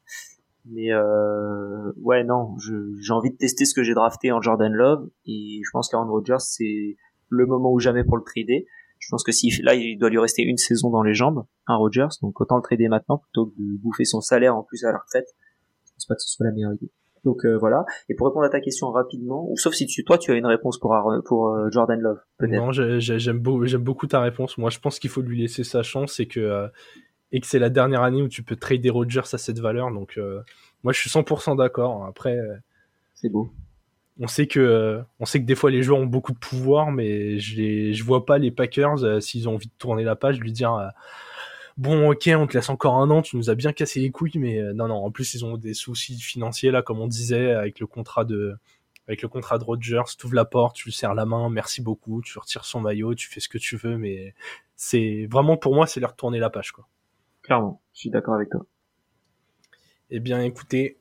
Mais 0.67 0.93
euh, 0.93 1.93
ouais, 1.97 2.23
non, 2.25 2.57
j'ai 2.59 3.13
envie 3.13 3.31
de 3.31 3.37
tester 3.37 3.65
ce 3.65 3.75
que 3.75 3.83
j'ai 3.83 3.95
drafté 3.95 4.31
en 4.31 4.43
Jordan 4.43 4.73
Love, 4.73 5.09
et 5.25 5.61
je 5.65 5.71
pense 5.73 5.89
qu'Aaron 5.89 6.11
Rodgers, 6.11 6.41
c'est 6.41 6.97
le 7.29 7.47
moment 7.47 7.73
ou 7.73 7.81
jamais 7.81 8.05
pour 8.05 8.17
le 8.17 8.23
trader. 8.23 8.67
Je 8.99 9.09
pense 9.09 9.25
que 9.25 9.33
si 9.33 9.51
là, 9.63 9.75
il 9.75 9.97
doit 9.99 10.11
lui 10.11 10.19
rester 10.19 10.43
une 10.43 10.59
saison 10.59 10.91
dans 10.91 11.03
les 11.03 11.15
jambes, 11.15 11.47
un 11.67 11.77
Rodgers, 11.77 12.09
donc 12.21 12.39
autant 12.41 12.57
le 12.57 12.63
trader 12.63 12.89
maintenant 12.89 13.17
plutôt 13.17 13.47
que 13.47 13.55
de 13.57 13.79
bouffer 13.79 14.05
son 14.05 14.21
salaire 14.21 14.55
en 14.55 14.63
plus 14.63 14.85
à 14.85 14.93
la 14.93 14.99
retraite. 14.99 15.27
Je 15.87 15.93
pense 15.95 16.07
pas 16.07 16.15
que 16.15 16.21
ce 16.21 16.29
soit 16.29 16.45
la 16.45 16.53
meilleure 16.53 16.75
idée. 16.75 16.91
Donc 17.25 17.45
euh, 17.45 17.57
voilà. 17.57 17.85
Et 18.09 18.15
pour 18.15 18.27
répondre 18.27 18.47
à 18.47 18.49
ta 18.49 18.61
question 18.61 18.91
rapidement, 18.91 19.47
ou 19.51 19.57
sauf 19.57 19.75
si 19.75 19.87
tu, 19.87 20.05
toi 20.05 20.19
tu 20.19 20.31
as 20.33 20.35
une 20.35 20.47
réponse 20.47 20.79
pour 20.79 20.97
pour 21.25 21.49
euh, 21.49 21.71
Jordan 21.71 22.01
Love. 22.01 22.21
Non, 22.41 22.73
j'aime 22.73 23.39
beaucoup, 23.39 24.07
ta 24.07 24.21
réponse. 24.21 24.59
Moi, 24.59 24.71
je 24.71 24.79
pense 24.79 24.99
qu'il 24.99 25.11
faut 25.11 25.23
lui 25.23 25.41
laisser 25.41 25.65
sa 25.65 25.83
chance 25.83 26.21
et 26.21 26.27
que 26.27 26.41
euh, 26.41 26.69
et 27.33 27.41
que 27.41 27.47
c'est 27.47 27.59
la 27.59 27.71
dernière 27.71 28.03
année 28.03 28.23
où 28.23 28.29
tu 28.29 28.43
peux 28.43 28.57
trader 28.57 28.91
Rodgers 28.91 29.21
à 29.33 29.39
cette 29.39 29.61
valeur. 29.61 29.91
Donc 29.93 30.19
moi, 30.83 30.93
je 30.93 30.99
suis 30.99 31.11
100% 31.11 31.57
d'accord. 31.57 32.05
Après, 32.07 32.37
c'est 33.15 33.29
beau. 33.29 33.51
On 34.19 34.27
sait 34.27 34.47
que 34.47 35.01
on 35.21 35.25
sait 35.25 35.41
que 35.41 35.47
des 35.47 35.55
fois 35.55 35.71
les 35.71 35.83
joueurs 35.83 36.01
ont 36.01 36.07
beaucoup 36.07 36.33
de 36.33 36.39
pouvoir, 36.39 36.91
mais 36.91 37.39
je 37.39 37.93
je 37.93 38.05
vois 38.05 38.27
pas 38.27 38.39
les 38.39 38.51
Packers 38.51 39.23
s'ils 39.23 39.49
ont 39.49 39.55
envie 39.55 39.69
de 39.69 39.73
tourner 39.79 40.03
la 40.03 40.17
page, 40.17 40.41
lui 40.41 40.53
dire 40.53 40.91
bon 41.77 42.11
ok 42.11 42.31
on 42.35 42.47
te 42.47 42.55
laisse 42.55 42.69
encore 42.69 42.97
un 42.97 43.11
an 43.11 43.23
tu 43.23 43.37
nous 43.37 43.51
as 43.51 43.55
bien 43.55 43.73
cassé 43.73 44.01
les 44.01 44.11
couilles 44.11 44.39
mais 44.39 44.59
euh, 44.59 44.73
non 44.73 44.89
non 44.89 45.05
en 45.05 45.11
plus 45.11 45.35
ils 45.35 45.45
ont 45.45 45.57
des 45.57 45.75
soucis 45.75 46.19
financiers 46.19 46.71
là 46.71 46.83
comme 46.83 47.01
on 47.01 47.07
disait 47.07 47.53
avec 47.53 47.81
le 47.81 47.87
contrat 47.87 48.25
de 48.25 48.57
avec 49.09 49.23
le 49.23 49.29
contrat 49.29 49.59
de 49.59 49.65
Rogers 49.65 50.03
tu 50.19 50.27
ouvres 50.27 50.35
la 50.35 50.45
porte 50.45 50.77
tu 50.77 50.87
lui 50.87 50.93
serres 50.93 51.15
la 51.15 51.27
main 51.27 51.49
merci 51.49 51.83
beaucoup 51.83 52.23
tu 52.23 52.39
retires 52.39 52.65
son 52.65 52.81
maillot 52.81 53.15
tu 53.15 53.29
fais 53.29 53.41
ce 53.41 53.49
que 53.49 53.59
tu 53.59 53.77
veux 53.77 53.97
mais 53.97 54.35
c'est 54.77 55.27
vraiment 55.31 55.57
pour 55.57 55.75
moi 55.75 55.87
c'est 55.87 56.01
leur 56.01 56.17
tourner 56.17 56.39
la 56.39 56.51
page 56.51 56.73
quoi. 56.73 56.87
Clairement 57.43 57.81
je 57.93 58.01
suis 58.01 58.11
d'accord 58.11 58.35
avec 58.35 58.51
toi. 58.51 58.65
Eh 60.11 60.21
bien 60.21 60.43
écoutez 60.43 60.97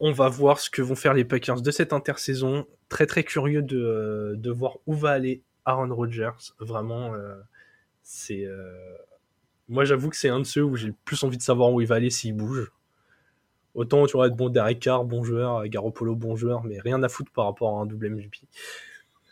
on 0.00 0.12
va 0.12 0.28
voir 0.28 0.60
ce 0.60 0.70
que 0.70 0.82
vont 0.82 0.94
faire 0.94 1.14
les 1.14 1.24
Packers 1.24 1.62
de 1.62 1.70
cette 1.70 1.92
intersaison. 1.92 2.66
Très 2.88 3.06
très 3.06 3.24
curieux 3.24 3.62
de, 3.62 4.34
de 4.36 4.50
voir 4.50 4.78
où 4.86 4.94
va 4.94 5.10
aller 5.10 5.42
Aaron 5.64 5.94
Rodgers. 5.94 6.52
Vraiment 6.60 7.14
euh, 7.14 7.36
c'est 8.02 8.44
euh, 8.44 8.96
moi, 9.68 9.84
j'avoue 9.84 10.10
que 10.10 10.16
c'est 10.16 10.28
un 10.28 10.38
de 10.40 10.44
ceux 10.44 10.62
où 10.62 10.76
j'ai 10.76 10.88
le 10.88 10.94
plus 11.04 11.22
envie 11.24 11.36
de 11.36 11.42
savoir 11.42 11.72
où 11.72 11.80
il 11.80 11.86
va 11.86 11.96
aller 11.96 12.10
s'il 12.10 12.34
bouge. 12.34 12.70
Autant, 13.74 14.06
tu 14.06 14.12
vois, 14.12 14.28
être 14.28 14.36
bon 14.36 14.48
Derek 14.48 14.80
Carr, 14.80 15.04
bon 15.04 15.22
joueur, 15.22 15.66
Garoppolo, 15.68 16.14
bon 16.14 16.34
joueur, 16.34 16.64
mais 16.64 16.80
rien 16.80 17.02
à 17.02 17.08
foutre 17.08 17.30
par 17.32 17.44
rapport 17.44 17.78
à 17.78 17.82
un 17.82 17.86
double 17.86 18.08
MVP. 18.10 18.38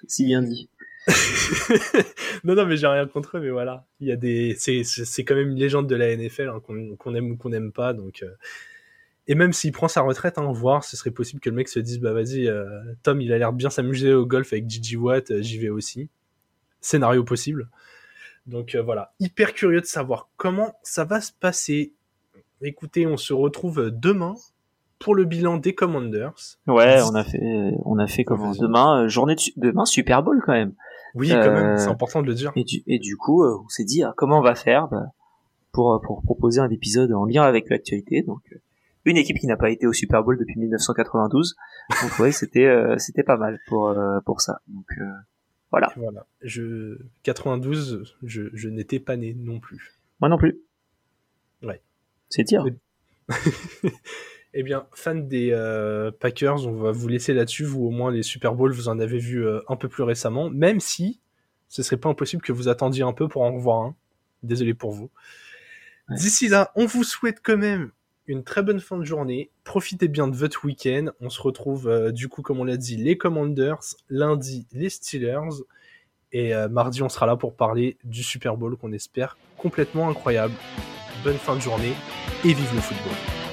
Si 0.06 0.26
bien 0.26 0.42
dit. 0.42 0.68
non, 2.44 2.54
non, 2.54 2.66
mais 2.66 2.76
j'ai 2.76 2.86
rien 2.86 3.06
contre 3.06 3.36
eux, 3.36 3.40
mais 3.40 3.50
voilà. 3.50 3.86
Il 4.00 4.08
y 4.08 4.12
a 4.12 4.16
des, 4.16 4.54
c'est, 4.58 4.84
c'est 4.84 5.24
quand 5.24 5.34
même 5.34 5.50
une 5.50 5.58
légende 5.58 5.86
de 5.86 5.96
la 5.96 6.14
NFL, 6.14 6.48
hein, 6.48 6.60
qu'on, 6.60 7.14
aime 7.14 7.30
ou 7.30 7.36
qu'on 7.36 7.50
n'aime 7.50 7.72
pas, 7.72 7.92
donc, 7.92 8.22
euh. 8.22 8.30
Et 9.26 9.34
même 9.34 9.54
s'il 9.54 9.72
prend 9.72 9.88
sa 9.88 10.02
retraite, 10.02 10.36
hein, 10.36 10.52
voir, 10.52 10.84
ce 10.84 10.98
serait 10.98 11.10
possible 11.10 11.40
que 11.40 11.48
le 11.48 11.56
mec 11.56 11.68
se 11.68 11.78
dise, 11.78 11.98
bah 11.98 12.12
vas-y, 12.12 12.46
euh, 12.46 12.66
Tom, 13.02 13.22
il 13.22 13.32
a 13.32 13.38
l'air 13.38 13.54
bien 13.54 13.70
s'amuser 13.70 14.12
au 14.12 14.26
golf 14.26 14.52
avec 14.52 14.68
Gigi 14.68 14.96
Watt, 14.96 15.30
euh, 15.30 15.40
j'y 15.40 15.56
vais 15.56 15.70
aussi. 15.70 16.10
Scénario 16.82 17.24
possible. 17.24 17.70
Donc 18.46 18.76
voilà, 18.76 19.14
hyper 19.20 19.54
curieux 19.54 19.80
de 19.80 19.86
savoir 19.86 20.28
comment 20.36 20.74
ça 20.82 21.04
va 21.04 21.20
se 21.20 21.32
passer. 21.32 21.94
Écoutez, 22.60 23.06
on 23.06 23.16
se 23.16 23.32
retrouve 23.32 23.90
demain 23.90 24.34
pour 24.98 25.14
le 25.14 25.24
bilan 25.24 25.56
des 25.58 25.74
Commanders. 25.74 26.58
Ouais, 26.66 27.00
on 27.02 27.14
a 27.14 27.24
fait, 27.24 27.40
on 27.84 27.98
a 27.98 28.06
fait 28.06 28.24
comment 28.24 28.52
demain, 28.52 29.08
journée 29.08 29.34
de, 29.34 29.42
demain 29.56 29.84
Super 29.84 30.22
Bowl 30.22 30.42
quand 30.44 30.52
même. 30.52 30.74
Oui, 31.14 31.28
quand 31.28 31.52
même, 31.52 31.76
c'est 31.78 31.88
important 31.88 32.22
de 32.22 32.26
le 32.26 32.34
dire. 32.34 32.52
Et 32.56 32.64
du, 32.64 32.82
et 32.86 32.98
du 32.98 33.16
coup, 33.16 33.44
on 33.44 33.68
s'est 33.68 33.84
dit 33.84 34.02
ah, 34.02 34.14
comment 34.16 34.38
on 34.38 34.42
va 34.42 34.54
faire 34.54 34.88
bah, 34.88 35.06
pour 35.72 36.00
pour 36.02 36.22
proposer 36.22 36.60
un 36.60 36.70
épisode 36.70 37.12
en 37.12 37.24
lien 37.24 37.42
avec 37.42 37.68
l'actualité. 37.70 38.22
Donc 38.22 38.42
une 39.04 39.16
équipe 39.16 39.38
qui 39.38 39.46
n'a 39.46 39.56
pas 39.56 39.70
été 39.70 39.86
au 39.86 39.92
Super 39.92 40.22
Bowl 40.22 40.38
depuis 40.38 40.58
1992. 40.58 41.56
Donc 42.02 42.18
ouais, 42.18 42.32
c'était 42.32 42.66
euh, 42.66 42.96
c'était 42.98 43.22
pas 43.22 43.36
mal 43.36 43.58
pour 43.66 43.88
euh, 43.88 44.20
pour 44.24 44.40
ça. 44.40 44.60
Donc 44.68 44.86
euh, 44.98 45.04
voilà. 45.74 45.92
Voilà. 45.96 46.26
Je 46.40 46.98
92, 47.24 48.16
je, 48.22 48.42
je 48.52 48.68
n'étais 48.68 49.00
pas 49.00 49.16
né 49.16 49.34
non 49.34 49.58
plus. 49.58 49.98
Moi 50.20 50.28
non 50.28 50.38
plus. 50.38 50.60
Ouais. 51.62 51.80
C'est 52.28 52.44
dire. 52.44 52.64
eh 54.54 54.62
bien, 54.62 54.86
fan 54.94 55.26
des 55.26 55.50
Packers, 56.20 56.64
on 56.66 56.74
va 56.74 56.92
vous 56.92 57.08
laisser 57.08 57.34
là-dessus. 57.34 57.64
Vous, 57.64 57.84
au 57.84 57.90
moins, 57.90 58.12
les 58.12 58.22
Super 58.22 58.54
Bowls, 58.54 58.72
vous 58.72 58.88
en 58.88 59.00
avez 59.00 59.18
vu 59.18 59.44
un 59.68 59.76
peu 59.76 59.88
plus 59.88 60.04
récemment. 60.04 60.48
Même 60.48 60.78
si 60.78 61.20
ce 61.68 61.82
serait 61.82 61.96
pas 61.96 62.08
impossible 62.08 62.42
que 62.42 62.52
vous 62.52 62.68
attendiez 62.68 63.02
un 63.02 63.12
peu 63.12 63.26
pour 63.26 63.42
en 63.42 63.52
revoir 63.52 63.82
un. 63.82 63.96
Désolé 64.44 64.74
pour 64.74 64.92
vous. 64.92 65.10
D'ici 66.08 66.48
là, 66.48 66.70
on 66.76 66.86
vous 66.86 67.02
souhaite 67.02 67.40
quand 67.42 67.56
même 67.56 67.90
une 68.26 68.44
très 68.44 68.62
bonne 68.62 68.80
fin 68.80 68.98
de 68.98 69.04
journée. 69.04 69.50
Profitez 69.64 70.08
bien 70.08 70.28
de 70.28 70.36
votre 70.36 70.64
week-end. 70.64 71.06
On 71.20 71.30
se 71.30 71.40
retrouve 71.40 71.88
euh, 71.88 72.12
du 72.12 72.28
coup, 72.28 72.42
comme 72.42 72.60
on 72.60 72.64
l'a 72.64 72.76
dit, 72.76 72.96
les 72.96 73.16
Commanders, 73.16 73.82
lundi 74.08 74.66
les 74.72 74.90
Steelers. 74.90 75.62
Et 76.32 76.54
euh, 76.54 76.68
mardi, 76.68 77.02
on 77.02 77.08
sera 77.08 77.26
là 77.26 77.36
pour 77.36 77.54
parler 77.54 77.96
du 78.04 78.22
Super 78.22 78.56
Bowl 78.56 78.76
qu'on 78.76 78.92
espère 78.92 79.36
complètement 79.56 80.08
incroyable. 80.08 80.54
Bonne 81.22 81.38
fin 81.38 81.54
de 81.54 81.60
journée 81.60 81.92
et 82.44 82.48
vive 82.48 82.74
le 82.74 82.80
football. 82.80 83.43